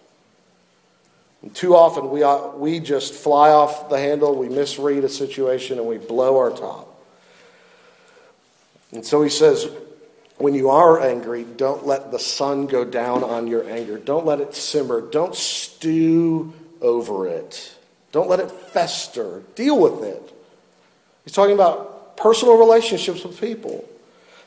And 1.42 1.54
too 1.56 1.76
often, 1.76 2.12
we, 2.12 2.22
uh, 2.22 2.50
we 2.50 2.80
just 2.80 3.14
fly 3.14 3.50
off 3.50 3.90
the 3.90 3.98
handle, 3.98 4.36
we 4.36 4.50
misread 4.50 5.04
a 5.04 5.10
situation, 5.10 5.80
and 5.80 5.88
we 5.88 5.98
blow 5.98 6.38
our 6.38 6.52
top. 6.52 6.88
And 8.92 9.06
so 9.06 9.22
he 9.22 9.30
says, 9.30 9.70
when 10.38 10.54
you 10.54 10.70
are 10.70 11.00
angry, 11.02 11.44
don't 11.44 11.86
let 11.86 12.12
the 12.12 12.20
sun 12.20 12.66
go 12.66 12.86
down 12.86 13.24
on 13.24 13.48
your 13.48 13.70
anger. 13.70 13.98
Don't 13.98 14.26
let 14.26 14.40
it 14.40 14.56
simmer. 14.56 15.02
Don't 15.02 15.36
stew 15.36 16.54
over 16.82 17.28
it. 17.28 17.76
Don't 18.12 18.30
let 18.30 18.40
it 18.40 18.50
fester. 18.50 19.44
Deal 19.56 19.78
with 19.78 20.04
it. 20.04 20.34
He's 21.26 21.34
talking 21.34 21.54
about 21.54 22.18
personal 22.18 22.58
relationships 22.58 23.24
with 23.24 23.40
people. 23.40 23.88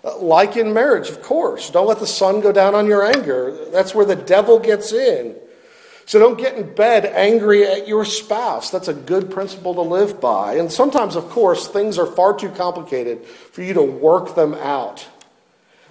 Uh, 0.03 0.17
like 0.19 0.57
in 0.57 0.73
marriage, 0.73 1.11
of 1.11 1.23
course. 1.23 1.71
Don't 1.71 1.87
let 1.87 2.01
the 2.01 2.07
sun 2.07 2.41
go 2.41 2.51
down 2.51 2.75
on 2.75 2.87
your 2.87 3.05
anger. 3.05 3.67
That's 3.71 3.95
where 3.95 4.07
the 4.07 4.17
devil 4.17 4.59
gets 4.59 4.93
in. 4.93 5.37
So 6.13 6.19
don't 6.19 6.37
get 6.37 6.59
in 6.59 6.75
bed 6.75 7.07
angry 7.07 7.67
at 7.67 7.89
your 7.89 8.05
spouse. 8.05 8.69
That's 8.69 8.89
a 8.89 8.93
good 8.93 9.31
principle 9.31 9.73
to 9.77 9.81
live 9.81 10.21
by. 10.21 10.57
And 10.57 10.71
sometimes, 10.71 11.17
of 11.17 11.31
course, 11.31 11.69
things 11.69 11.97
are 11.97 12.05
far 12.05 12.37
too 12.37 12.51
complicated 12.51 13.25
for 13.25 13.63
you 13.63 13.73
to 13.73 13.83
work 13.83 14.35
them 14.35 14.53
out. 14.53 15.09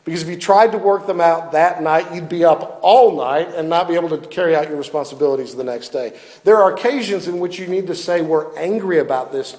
Because 0.05 0.21
if 0.21 0.29
you 0.29 0.37
tried 0.37 0.73
to 0.73 0.77
work 0.77 1.07
them 1.07 1.21
out 1.21 1.53
that 1.53 1.81
night, 1.81 2.13
you'd 2.13 2.29
be 2.29 2.45
up 2.45 2.81
all 2.83 3.17
night 3.17 3.47
and 3.55 3.67
not 3.67 3.87
be 3.87 3.95
able 3.95 4.09
to 4.09 4.19
carry 4.19 4.55
out 4.55 4.69
your 4.69 4.77
responsibilities 4.77 5.55
the 5.55 5.63
next 5.63 5.89
day. 5.89 6.15
There 6.43 6.57
are 6.57 6.71
occasions 6.71 7.27
in 7.27 7.39
which 7.39 7.57
you 7.57 7.65
need 7.65 7.87
to 7.87 7.95
say, 7.95 8.21
We're 8.21 8.55
angry 8.55 8.99
about 8.99 9.31
this, 9.31 9.57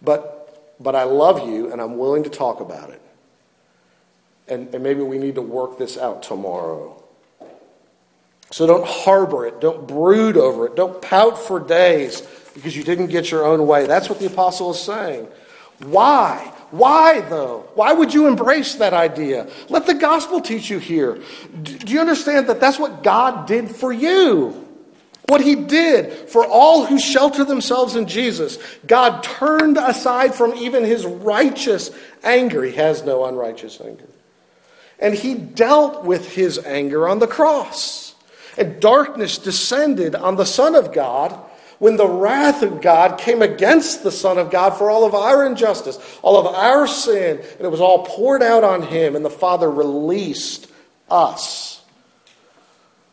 but, 0.00 0.76
but 0.78 0.94
I 0.94 1.02
love 1.02 1.48
you 1.48 1.72
and 1.72 1.80
I'm 1.80 1.98
willing 1.98 2.22
to 2.22 2.30
talk 2.30 2.60
about 2.60 2.90
it. 2.90 3.02
And, 4.46 4.72
and 4.76 4.84
maybe 4.84 5.00
we 5.00 5.18
need 5.18 5.34
to 5.34 5.42
work 5.42 5.76
this 5.76 5.98
out 5.98 6.22
tomorrow. 6.22 7.03
So 8.50 8.66
don't 8.66 8.86
harbor 8.86 9.46
it, 9.46 9.60
don't 9.60 9.86
brood 9.88 10.36
over 10.36 10.66
it, 10.66 10.76
don't 10.76 11.02
pout 11.02 11.38
for 11.38 11.58
days 11.58 12.22
because 12.54 12.76
you 12.76 12.84
didn't 12.84 13.08
get 13.08 13.30
your 13.30 13.44
own 13.44 13.66
way. 13.66 13.86
That's 13.86 14.08
what 14.08 14.20
the 14.20 14.26
apostle 14.26 14.70
is 14.70 14.80
saying. 14.80 15.26
Why? 15.80 16.52
Why, 16.70 17.20
though? 17.20 17.68
Why 17.74 17.92
would 17.92 18.14
you 18.14 18.26
embrace 18.26 18.76
that 18.76 18.92
idea? 18.92 19.48
Let 19.68 19.86
the 19.86 19.94
gospel 19.94 20.40
teach 20.40 20.70
you 20.70 20.78
here. 20.78 21.20
Do 21.62 21.92
you 21.92 22.00
understand 22.00 22.48
that 22.48 22.60
that's 22.60 22.78
what 22.78 23.02
God 23.02 23.46
did 23.46 23.70
for 23.70 23.92
you? 23.92 24.60
What 25.26 25.40
he 25.40 25.54
did 25.54 26.28
for 26.28 26.44
all 26.46 26.84
who 26.84 26.98
shelter 26.98 27.44
themselves 27.44 27.96
in 27.96 28.06
Jesus. 28.06 28.58
God 28.86 29.22
turned 29.22 29.78
aside 29.78 30.34
from 30.34 30.54
even 30.54 30.84
his 30.84 31.06
righteous 31.06 31.90
anger. 32.22 32.62
He 32.62 32.74
has 32.74 33.04
no 33.04 33.24
unrighteous 33.24 33.80
anger. 33.80 34.08
And 34.98 35.14
he 35.14 35.34
dealt 35.34 36.04
with 36.04 36.28
his 36.34 36.58
anger 36.58 37.08
on 37.08 37.20
the 37.20 37.26
cross. 37.26 38.03
And 38.56 38.80
darkness 38.80 39.38
descended 39.38 40.14
on 40.14 40.36
the 40.36 40.46
Son 40.46 40.74
of 40.74 40.92
God 40.92 41.32
when 41.78 41.96
the 41.96 42.08
wrath 42.08 42.62
of 42.62 42.80
God 42.80 43.18
came 43.18 43.42
against 43.42 44.02
the 44.02 44.12
Son 44.12 44.38
of 44.38 44.50
God 44.50 44.70
for 44.78 44.90
all 44.90 45.04
of 45.04 45.14
our 45.14 45.44
injustice, 45.44 45.98
all 46.22 46.38
of 46.38 46.54
our 46.54 46.86
sin, 46.86 47.38
and 47.38 47.60
it 47.60 47.70
was 47.70 47.80
all 47.80 48.06
poured 48.06 48.42
out 48.42 48.64
on 48.64 48.82
him, 48.82 49.16
and 49.16 49.24
the 49.24 49.30
Father 49.30 49.70
released 49.70 50.70
us 51.10 51.82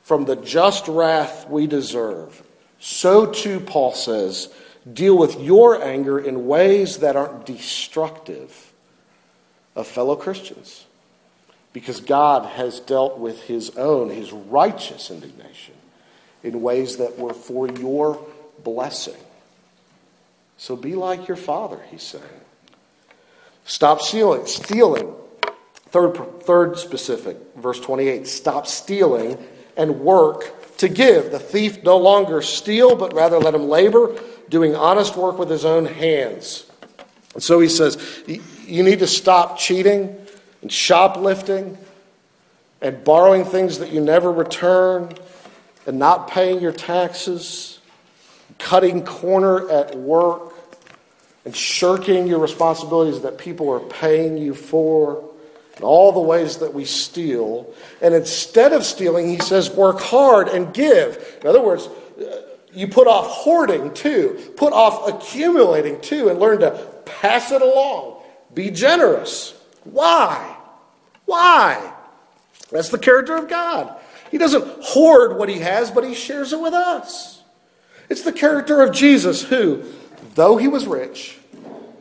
from 0.04 0.25
the 0.25 0.36
just 0.36 0.88
wrath 0.88 1.49
we 1.49 1.67
deserve. 1.67 2.43
So 2.80 3.25
too, 3.25 3.60
Paul 3.60 3.93
says, 3.93 4.54
deal 4.91 5.17
with 5.17 5.39
your 5.39 5.84
anger 5.84 6.19
in 6.19 6.47
ways 6.47 6.99
that 6.99 7.15
aren't 7.15 7.45
destructive 7.45 8.73
of 9.75 9.88
fellow 9.88 10.15
Christians. 10.15 10.86
Because 11.73 12.01
God 12.01 12.45
has 12.45 12.79
dealt 12.79 13.17
with 13.17 13.43
his 13.43 13.77
own, 13.77 14.10
his 14.10 14.31
righteous 14.31 15.10
indignation, 15.10 15.75
in 16.43 16.62
ways 16.62 16.97
that 16.97 17.17
were 17.17 17.34
for 17.34 17.69
your 17.69 18.19
blessing. 18.63 19.15
So 20.57 20.75
be 20.75 20.95
like 20.95 21.27
your 21.27 21.38
father, 21.38 21.79
he's 21.89 22.03
saying. 22.03 22.23
Stop 23.65 24.01
stealing. 24.01 24.45
Stealing. 24.45 25.13
Third, 25.89 26.43
third 26.43 26.77
specific, 26.77 27.38
verse 27.55 27.79
28. 27.79 28.27
Stop 28.27 28.67
stealing 28.67 29.38
and 29.75 30.01
work 30.01 30.77
to 30.77 30.88
give. 30.88 31.31
The 31.31 31.39
thief 31.39 31.84
no 31.84 31.97
longer 31.97 32.41
steal, 32.41 32.95
but 32.95 33.13
rather 33.13 33.39
let 33.39 33.53
him 33.53 33.67
labor, 33.67 34.19
doing 34.49 34.75
honest 34.75 35.15
work 35.15 35.38
with 35.38 35.49
his 35.49 35.65
own 35.65 35.86
hands. 35.86 36.65
And 37.34 37.43
so 37.43 37.60
he 37.60 37.69
says, 37.69 37.97
you 38.27 38.84
need 38.84 38.99
to 38.99 39.07
stop 39.07 39.57
cheating 39.57 40.17
and 40.62 40.71
shoplifting 40.71 41.78
and 42.82 43.04
borrowing 43.04 43.45
things 43.45 43.80
that 43.80 43.91
you 43.91 44.02
never 44.02 44.32
return 44.32 45.13
and 45.86 46.00
not 46.00 46.28
paying 46.28 46.62
your 46.62 46.71
taxes 46.71 47.80
cutting 48.60 49.04
corner 49.04 49.69
at 49.69 49.95
work 49.95 50.54
and 51.45 51.56
shirking 51.56 52.28
your 52.28 52.39
responsibilities 52.39 53.21
that 53.21 53.38
people 53.38 53.69
are 53.71 53.80
paying 53.80 54.38
you 54.38 54.54
for, 54.54 55.28
and 55.76 55.84
all 55.84 56.12
the 56.12 56.19
ways 56.19 56.58
that 56.58 56.74
we 56.74 56.86
steal. 56.86 57.74
And 58.02 58.13
instead 58.13 58.74
of 58.74 58.84
stealing, 58.84 59.28
he 59.28 59.39
says, 59.39 59.71
work 59.71 60.00
hard 60.00 60.47
and 60.47 60.71
give. 60.74 61.39
In 61.41 61.47
other 61.47 61.62
words, 61.62 61.88
uh, 61.88 62.41
you 62.74 62.88
put 62.88 63.08
off 63.08 63.26
hoarding 63.28 63.93
too, 63.93 64.54
put 64.56 64.74
off 64.74 65.08
accumulating 65.08 66.00
too, 66.02 66.30
and 66.30 66.39
learn 66.39 66.60
to 66.60 66.71
pass 67.06 67.52
it 67.52 67.62
along. 67.62 68.21
Be 68.54 68.69
generous. 68.69 69.60
Why? 69.84 70.58
Why? 71.26 71.94
That's 72.72 72.89
the 72.89 73.00
character 73.00 73.36
of 73.36 73.50
God. 73.50 73.96
He 74.32 74.38
doesn't 74.38 74.65
hoard 74.82 75.38
what 75.38 75.50
he 75.50 75.60
has, 75.60 75.91
but 75.91 76.04
he 76.04 76.13
shares 76.13 76.54
it 76.54 76.62
with 76.62 76.74
us. 76.74 77.41
It's 78.10 78.22
the 78.24 78.34
character 78.34 78.82
of 78.82 78.94
Jesus 78.94 79.44
who, 79.44 79.84
though 80.36 80.58
he 80.58 80.67
was 80.67 80.86
rich, 80.88 81.38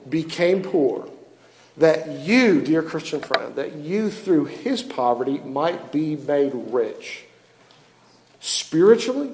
became 0.09 0.63
poor. 0.63 1.09
That 1.77 2.09
you, 2.21 2.61
dear 2.61 2.83
Christian 2.83 3.21
friend, 3.21 3.55
that 3.57 3.75
you 3.77 4.11
through 4.11 4.47
his 4.47 4.83
poverty 4.83 5.39
might 5.39 5.93
be 5.93 6.17
made 6.17 6.53
rich 6.55 7.25
spiritually 8.41 9.31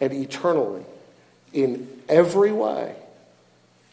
and 0.00 0.12
eternally 0.12 0.84
in 1.52 1.88
every 2.08 2.52
way. 2.52 2.96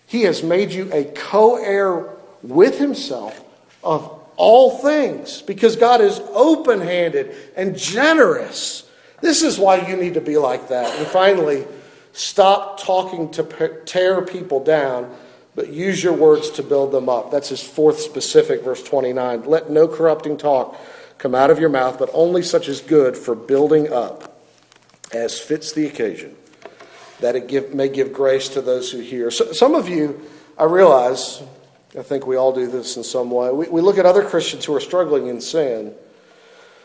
He 0.08 0.24
has 0.24 0.44
made 0.44 0.72
you 0.72 0.90
a 0.92 1.06
co 1.06 1.56
heir 1.56 2.10
with 2.42 2.78
himself 2.78 3.43
of 3.84 4.20
all 4.36 4.80
things 4.80 5.42
because 5.42 5.76
God 5.76 6.02
is 6.02 6.20
open 6.34 6.82
handed 6.82 7.36
and 7.56 7.78
generous. 7.78 8.90
This 9.22 9.44
is 9.44 9.60
why 9.60 9.88
you 9.88 9.96
need 9.96 10.16
to 10.16 10.22
be 10.22 10.38
like 10.38 10.70
that. 10.70 10.98
And 10.98 11.08
finally, 11.08 11.66
Stop 12.14 12.80
talking 12.80 13.32
to 13.32 13.82
tear 13.86 14.22
people 14.22 14.64
down, 14.64 15.14
but 15.56 15.70
use 15.70 16.04
your 16.04 16.14
words 16.14 16.52
to 16.52 16.64
build 16.64 16.92
them 16.92 17.10
up. 17.10 17.32
That's 17.32 17.50
his 17.50 17.62
fourth 17.62 18.00
specific, 18.00 18.62
verse 18.62 18.84
29. 18.84 19.46
Let 19.46 19.72
no 19.72 19.88
corrupting 19.88 20.38
talk 20.38 20.80
come 21.18 21.34
out 21.34 21.50
of 21.50 21.60
your 21.60 21.70
mouth, 21.70 21.98
but 21.98 22.12
only 22.14 22.44
such 22.44 22.68
as 22.68 22.82
good 22.82 23.18
for 23.18 23.34
building 23.34 23.92
up, 23.92 24.40
as 25.12 25.40
fits 25.40 25.74
the 25.74 25.88
occasion, 25.88 26.36
that 27.20 27.36
it 27.36 27.48
give, 27.48 27.74
may 27.74 27.90
give 27.90 28.14
grace 28.14 28.48
to 28.50 28.62
those 28.62 28.92
who 28.92 29.00
hear. 29.00 29.32
So, 29.32 29.52
some 29.52 29.74
of 29.74 29.90
you, 29.90 30.22
I 30.56 30.66
realize, 30.66 31.42
I 31.98 32.04
think 32.04 32.26
we 32.26 32.36
all 32.36 32.54
do 32.54 32.68
this 32.68 32.98
in 32.98 33.04
some 33.04 33.30
way. 33.30 33.52
We, 33.52 33.68
we 33.68 33.82
look 33.82 33.98
at 33.98 34.06
other 34.06 34.24
Christians 34.24 34.66
who 34.66 34.76
are 34.76 34.80
struggling 34.80 35.28
in 35.28 35.42
sin. 35.42 35.94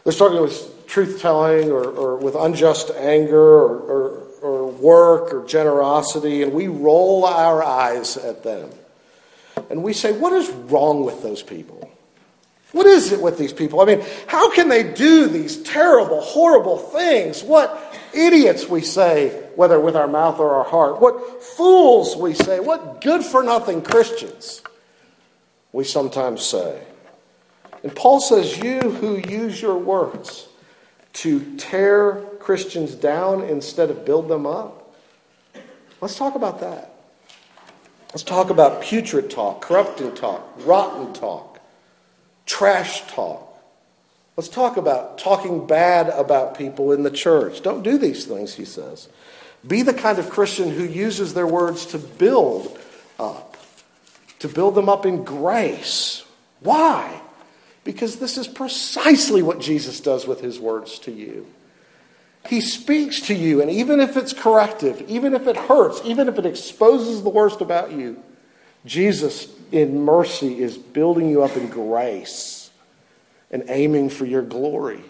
They're 0.04 0.12
struggling 0.12 0.42
with 0.42 0.86
truth 0.86 1.20
telling 1.20 1.70
or, 1.70 1.84
or 1.84 2.16
with 2.16 2.34
unjust 2.34 2.90
anger 2.90 3.38
or, 3.38 3.78
or 3.80 4.28
or 4.42 4.68
work 4.68 5.32
or 5.32 5.44
generosity, 5.46 6.42
and 6.42 6.52
we 6.52 6.68
roll 6.68 7.24
our 7.24 7.62
eyes 7.62 8.16
at 8.16 8.42
them. 8.42 8.70
And 9.70 9.82
we 9.82 9.92
say, 9.92 10.12
What 10.12 10.32
is 10.32 10.48
wrong 10.50 11.04
with 11.04 11.22
those 11.22 11.42
people? 11.42 11.90
What 12.72 12.86
is 12.86 13.12
it 13.12 13.22
with 13.22 13.38
these 13.38 13.52
people? 13.52 13.80
I 13.80 13.86
mean, 13.86 14.04
how 14.26 14.52
can 14.52 14.68
they 14.68 14.92
do 14.92 15.26
these 15.26 15.62
terrible, 15.62 16.20
horrible 16.20 16.76
things? 16.76 17.42
What 17.42 17.98
idiots 18.12 18.68
we 18.68 18.82
say, 18.82 19.30
whether 19.56 19.80
with 19.80 19.96
our 19.96 20.06
mouth 20.06 20.38
or 20.38 20.56
our 20.56 20.64
heart. 20.64 21.00
What 21.00 21.42
fools 21.42 22.14
we 22.14 22.34
say. 22.34 22.60
What 22.60 23.00
good 23.00 23.24
for 23.24 23.42
nothing 23.42 23.80
Christians 23.80 24.62
we 25.78 25.84
sometimes 25.84 26.44
say. 26.44 26.82
And 27.84 27.94
Paul 27.94 28.20
says, 28.20 28.58
You 28.58 28.80
who 28.80 29.18
use 29.18 29.62
your 29.62 29.78
words 29.78 30.48
to 31.12 31.56
tear 31.56 32.16
Christians 32.40 32.96
down 32.96 33.44
instead 33.44 33.88
of 33.88 34.04
build 34.04 34.26
them 34.26 34.44
up? 34.44 34.92
Let's 36.00 36.16
talk 36.16 36.34
about 36.34 36.58
that. 36.62 36.92
Let's 38.08 38.24
talk 38.24 38.50
about 38.50 38.82
putrid 38.82 39.30
talk, 39.30 39.60
corrupting 39.60 40.16
talk, 40.16 40.52
rotten 40.66 41.12
talk, 41.12 41.60
trash 42.44 43.02
talk. 43.06 43.44
Let's 44.36 44.48
talk 44.48 44.78
about 44.78 45.18
talking 45.18 45.64
bad 45.64 46.08
about 46.08 46.58
people 46.58 46.90
in 46.90 47.04
the 47.04 47.10
church. 47.12 47.62
Don't 47.62 47.84
do 47.84 47.98
these 47.98 48.24
things, 48.24 48.54
he 48.54 48.64
says. 48.64 49.08
Be 49.64 49.82
the 49.82 49.94
kind 49.94 50.18
of 50.18 50.28
Christian 50.28 50.70
who 50.70 50.82
uses 50.82 51.34
their 51.34 51.46
words 51.46 51.86
to 51.86 51.98
build 51.98 52.76
up, 53.20 53.56
to 54.40 54.48
build 54.48 54.74
them 54.74 54.88
up 54.88 55.04
in 55.04 55.24
grace. 55.24 56.24
Why? 56.60 57.20
Because 57.84 58.16
this 58.16 58.36
is 58.36 58.46
precisely 58.46 59.42
what 59.42 59.60
Jesus 59.60 60.00
does 60.00 60.26
with 60.26 60.40
his 60.40 60.58
words 60.58 60.98
to 61.00 61.10
you. 61.10 61.46
He 62.46 62.60
speaks 62.60 63.20
to 63.22 63.34
you, 63.34 63.60
and 63.60 63.70
even 63.70 64.00
if 64.00 64.16
it's 64.16 64.32
corrective, 64.32 65.02
even 65.08 65.34
if 65.34 65.46
it 65.46 65.56
hurts, 65.56 66.00
even 66.04 66.28
if 66.28 66.38
it 66.38 66.46
exposes 66.46 67.22
the 67.22 67.28
worst 67.28 67.60
about 67.60 67.92
you, 67.92 68.22
Jesus, 68.86 69.48
in 69.72 70.04
mercy, 70.04 70.60
is 70.60 70.78
building 70.78 71.28
you 71.28 71.42
up 71.42 71.56
in 71.56 71.68
grace 71.68 72.70
and 73.50 73.64
aiming 73.68 74.10
for 74.10 74.24
your 74.24 74.42
glory. 74.42 75.02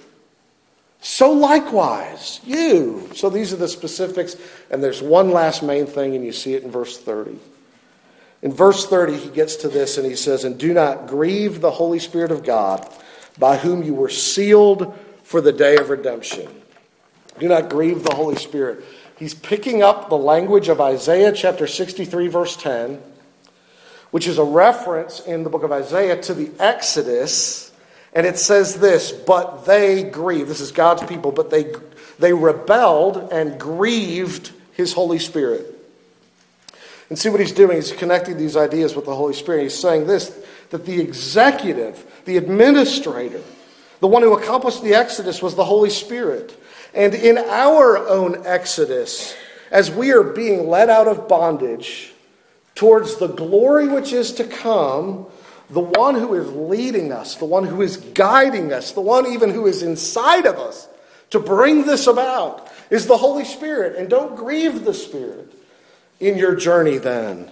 So 1.00 1.30
likewise, 1.30 2.40
you. 2.44 3.08
So 3.14 3.30
these 3.30 3.52
are 3.52 3.56
the 3.56 3.68
specifics, 3.68 4.36
and 4.70 4.82
there's 4.82 5.00
one 5.00 5.30
last 5.30 5.62
main 5.62 5.86
thing, 5.86 6.16
and 6.16 6.24
you 6.24 6.32
see 6.32 6.54
it 6.54 6.64
in 6.64 6.70
verse 6.70 6.98
30. 6.98 7.38
In 8.42 8.52
verse 8.52 8.86
30, 8.86 9.16
he 9.16 9.30
gets 9.30 9.56
to 9.56 9.68
this 9.68 9.98
and 9.98 10.06
he 10.06 10.14
says, 10.14 10.44
And 10.44 10.58
do 10.58 10.72
not 10.72 11.08
grieve 11.08 11.60
the 11.60 11.72
Holy 11.72 11.98
Spirit 11.98 12.30
of 12.30 12.44
God, 12.44 12.88
by 13.38 13.56
whom 13.56 13.82
you 13.82 13.94
were 13.94 14.08
sealed 14.08 14.96
for 15.24 15.40
the 15.40 15.52
day 15.52 15.76
of 15.76 15.90
redemption. 15.90 16.48
Do 17.38 17.48
not 17.48 17.68
grieve 17.68 18.02
the 18.02 18.14
Holy 18.14 18.36
Spirit. 18.36 18.84
He's 19.16 19.34
picking 19.34 19.82
up 19.82 20.08
the 20.08 20.18
language 20.18 20.68
of 20.68 20.80
Isaiah 20.80 21.32
chapter 21.32 21.66
63, 21.66 22.28
verse 22.28 22.56
10, 22.56 23.02
which 24.10 24.28
is 24.28 24.38
a 24.38 24.44
reference 24.44 25.20
in 25.20 25.42
the 25.42 25.50
book 25.50 25.64
of 25.64 25.72
Isaiah 25.72 26.20
to 26.22 26.34
the 26.34 26.50
Exodus. 26.60 27.72
And 28.12 28.26
it 28.26 28.38
says 28.38 28.78
this, 28.78 29.10
but 29.10 29.66
they 29.66 30.04
grieved. 30.04 30.48
This 30.48 30.60
is 30.60 30.70
God's 30.70 31.02
people, 31.04 31.32
but 31.32 31.50
they, 31.50 31.74
they 32.18 32.32
rebelled 32.32 33.32
and 33.32 33.58
grieved 33.58 34.52
his 34.72 34.92
Holy 34.92 35.18
Spirit. 35.18 35.77
And 37.08 37.18
see 37.18 37.28
what 37.28 37.40
he's 37.40 37.52
doing? 37.52 37.76
He's 37.76 37.92
connecting 37.92 38.36
these 38.36 38.56
ideas 38.56 38.94
with 38.94 39.06
the 39.06 39.14
Holy 39.14 39.34
Spirit. 39.34 39.62
He's 39.62 39.78
saying 39.78 40.06
this 40.06 40.36
that 40.70 40.84
the 40.84 41.00
executive, 41.00 42.04
the 42.26 42.36
administrator, 42.36 43.42
the 44.00 44.06
one 44.06 44.22
who 44.22 44.34
accomplished 44.34 44.82
the 44.82 44.94
Exodus 44.94 45.40
was 45.40 45.54
the 45.54 45.64
Holy 45.64 45.90
Spirit. 45.90 46.54
And 46.94 47.14
in 47.14 47.38
our 47.38 47.96
own 47.96 48.46
exodus, 48.46 49.34
as 49.70 49.90
we 49.90 50.12
are 50.12 50.22
being 50.22 50.68
led 50.68 50.90
out 50.90 51.08
of 51.08 51.28
bondage 51.28 52.12
towards 52.74 53.16
the 53.16 53.28
glory 53.28 53.88
which 53.88 54.12
is 54.12 54.32
to 54.34 54.44
come, 54.44 55.26
the 55.70 55.80
one 55.80 56.14
who 56.14 56.34
is 56.34 56.50
leading 56.52 57.12
us, 57.12 57.36
the 57.36 57.44
one 57.44 57.64
who 57.64 57.82
is 57.82 57.96
guiding 57.96 58.72
us, 58.72 58.92
the 58.92 59.00
one 59.00 59.26
even 59.26 59.50
who 59.50 59.66
is 59.66 59.82
inside 59.82 60.46
of 60.46 60.56
us 60.56 60.88
to 61.30 61.38
bring 61.38 61.84
this 61.84 62.06
about 62.06 62.70
is 62.90 63.06
the 63.06 63.16
Holy 63.16 63.44
Spirit. 63.44 63.96
And 63.96 64.08
don't 64.08 64.36
grieve 64.36 64.84
the 64.84 64.94
Spirit 64.94 65.47
in 66.20 66.36
your 66.36 66.54
journey 66.54 66.98
then. 66.98 67.50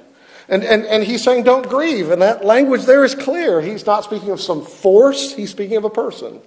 And, 0.49 0.63
and, 0.63 0.85
and 0.85 1.03
he's 1.03 1.25
saying, 1.25 1.45
don't 1.45 1.69
grieve. 1.69 2.11
And 2.11 2.23
that 2.23 2.45
language 2.45 2.85
there 2.85 3.05
is 3.05 3.15
clear. 3.15 3.61
He's 3.61 3.85
not 3.85 4.05
speaking 4.05 4.31
of 4.31 4.41
some 4.41 4.65
force, 4.65 5.35
he's 5.35 5.51
speaking 5.51 5.77
of 5.77 5.85
a 5.85 5.91
person. 5.91 6.41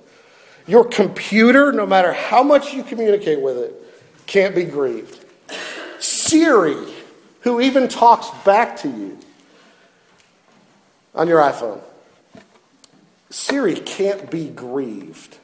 Your 0.68 0.86
computer, 0.86 1.72
no 1.72 1.86
matter 1.86 2.14
how 2.14 2.44
much 2.44 2.74
you 2.74 2.84
communicate 2.84 3.42
with 3.42 3.58
it, 3.58 3.74
can't 4.28 4.54
be 4.54 4.64
grieved. 4.64 5.26
Siri, 6.00 6.78
who 7.42 7.60
even 7.60 7.88
talks 7.88 8.30
back 8.46 8.78
to 8.78 8.88
you 8.88 9.18
on 11.16 11.28
your 11.28 11.42
iPhone, 11.42 11.82
Siri 13.32 13.76
can't 13.76 14.30
be 14.30 14.48
grieved 14.48 15.38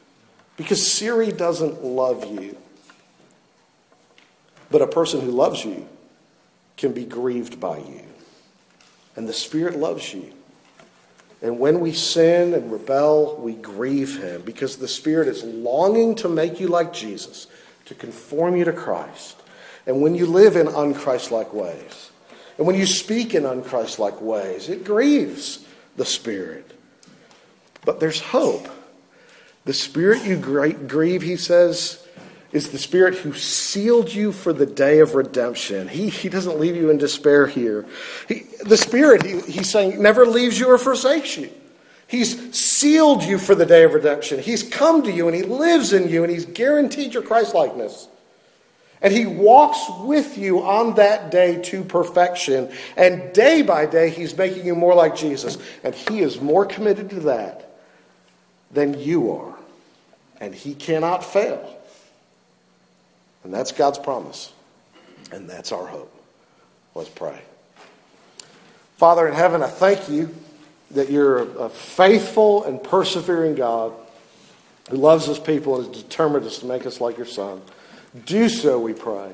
because 0.58 0.90
Siri 0.90 1.32
doesn't 1.32 1.84
love 1.84 2.26
you. 2.26 2.58
But 4.72 4.82
a 4.82 4.88
person 4.88 5.22
who 5.22 5.32
loves 5.32 5.64
you 5.66 5.88
can 6.78 6.94
be 6.94 7.06
grieved 7.06 7.60
by 7.60 7.78
you. 7.78 8.02
And 9.16 9.28
the 9.28 9.34
Spirit 9.34 9.78
loves 9.78 10.14
you. 10.14 10.34
And 11.42 11.60
when 11.60 11.80
we 11.80 11.94
sin 11.94 12.54
and 12.54 12.72
rebel, 12.72 13.38
we 13.38 13.54
grieve 13.54 14.22
Him 14.22 14.42
because 14.42 14.78
the 14.78 14.88
Spirit 14.88 15.28
is 15.28 15.44
longing 15.44 16.16
to 16.16 16.30
make 16.30 16.60
you 16.60 16.68
like 16.68 16.94
Jesus, 16.94 17.48
to 17.86 17.96
conform 17.96 18.56
you 18.56 18.66
to 18.66 18.74
Christ. 18.74 19.38
And 19.86 20.02
when 20.02 20.16
you 20.16 20.26
live 20.26 20.56
in 20.56 20.68
unchristlike 20.68 21.54
ways, 21.54 22.12
and 22.58 22.66
when 22.66 22.76
you 22.76 22.86
speak 22.86 23.36
in 23.36 23.44
unchristlike 23.44 24.22
ways, 24.22 24.70
it 24.70 24.84
grieves 24.84 25.66
the 25.98 26.06
Spirit. 26.06 26.72
But 27.84 28.00
there's 28.00 28.20
hope. 28.20 28.68
The 29.66 29.74
Spirit 29.74 30.24
you 30.24 30.38
grieve, 30.38 31.22
he 31.22 31.38
says, 31.38 32.05
is 32.56 32.70
the 32.70 32.78
Spirit 32.78 33.16
who 33.16 33.34
sealed 33.34 34.14
you 34.14 34.32
for 34.32 34.54
the 34.54 34.66
day 34.66 35.00
of 35.00 35.14
redemption. 35.14 35.90
He, 35.90 36.10
he 36.10 36.30
doesn't 36.30 36.58
leave 36.58 36.78
you 36.78 36.90
in 36.90 36.98
despair 36.98 37.48
here. 37.48 37.86
He, 38.30 38.46
the 38.64 38.78
Spirit, 38.78 39.26
he, 39.26 39.42
he's 39.42 39.70
saying, 39.70 40.02
never 40.02 40.26
leaves 40.26 40.58
you 40.58 40.68
or 40.70 40.78
forsakes 40.78 41.36
you. 41.36 41.50
He's 42.08 42.56
sealed 42.56 43.24
you 43.24 43.40
for 43.40 43.56
the 43.56 43.66
day 43.66 43.84
of 43.84 43.94
redemption. 43.94 44.40
He's 44.40 44.64
come 44.64 45.04
to 45.04 45.12
you 45.12 45.28
and 45.28 45.36
He 45.36 45.44
lives 45.44 45.92
in 45.92 46.08
you 46.08 46.24
and 46.24 46.32
He's 46.32 46.46
guaranteed 46.46 47.14
your 47.14 47.24
Christlikeness. 47.24 48.08
And 49.02 49.12
He 49.12 49.26
walks 49.26 49.84
with 50.00 50.38
you 50.38 50.64
on 50.64 50.96
that 50.96 51.32
day 51.32 51.62
to 51.64 51.84
perfection. 51.84 52.72
And 52.96 53.34
day 53.34 53.64
by 53.64 53.86
day, 53.86 54.12
He's 54.12 54.38
making 54.38 54.66
you 54.66 54.76
more 54.76 54.96
like 54.96 55.18
Jesus. 55.18 55.58
And 55.84 55.94
He 55.94 56.22
is 56.22 56.40
more 56.40 56.66
committed 56.66 57.10
to 57.10 57.20
that 57.22 57.76
than 58.72 58.98
you 58.98 59.34
are. 59.34 59.56
And 60.40 60.56
He 60.56 60.74
cannot 60.74 61.26
fail. 61.26 61.75
And 63.46 63.54
that's 63.54 63.72
God's 63.72 64.00
promise. 64.00 64.52
And 65.32 65.48
that's 65.48 65.72
our 65.72 65.86
hope. 65.86 66.12
Let's 66.96 67.10
pray. 67.10 67.40
Father 68.98 69.28
in 69.28 69.36
heaven, 69.36 69.62
I 69.62 69.68
thank 69.68 70.10
you 70.10 70.34
that 70.92 71.12
you're 71.12 71.44
a 71.60 71.70
faithful 71.70 72.64
and 72.64 72.82
persevering 72.82 73.54
God 73.56 73.94
who 74.90 74.98
loves 74.98 75.28
his 75.28 75.38
people 75.40 75.80
and 75.80 75.96
is 75.96 76.04
determined 76.04 76.50
to 76.50 76.66
make 76.66 76.88
us 76.88 77.00
like 77.00 77.18
your 77.18 77.26
Son. 77.28 77.62
Do 78.26 78.50
so, 78.50 78.80
we 78.80 78.94
pray. 78.94 79.32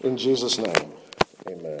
In 0.00 0.16
Jesus' 0.16 0.58
name, 0.58 0.92
amen. 1.48 1.80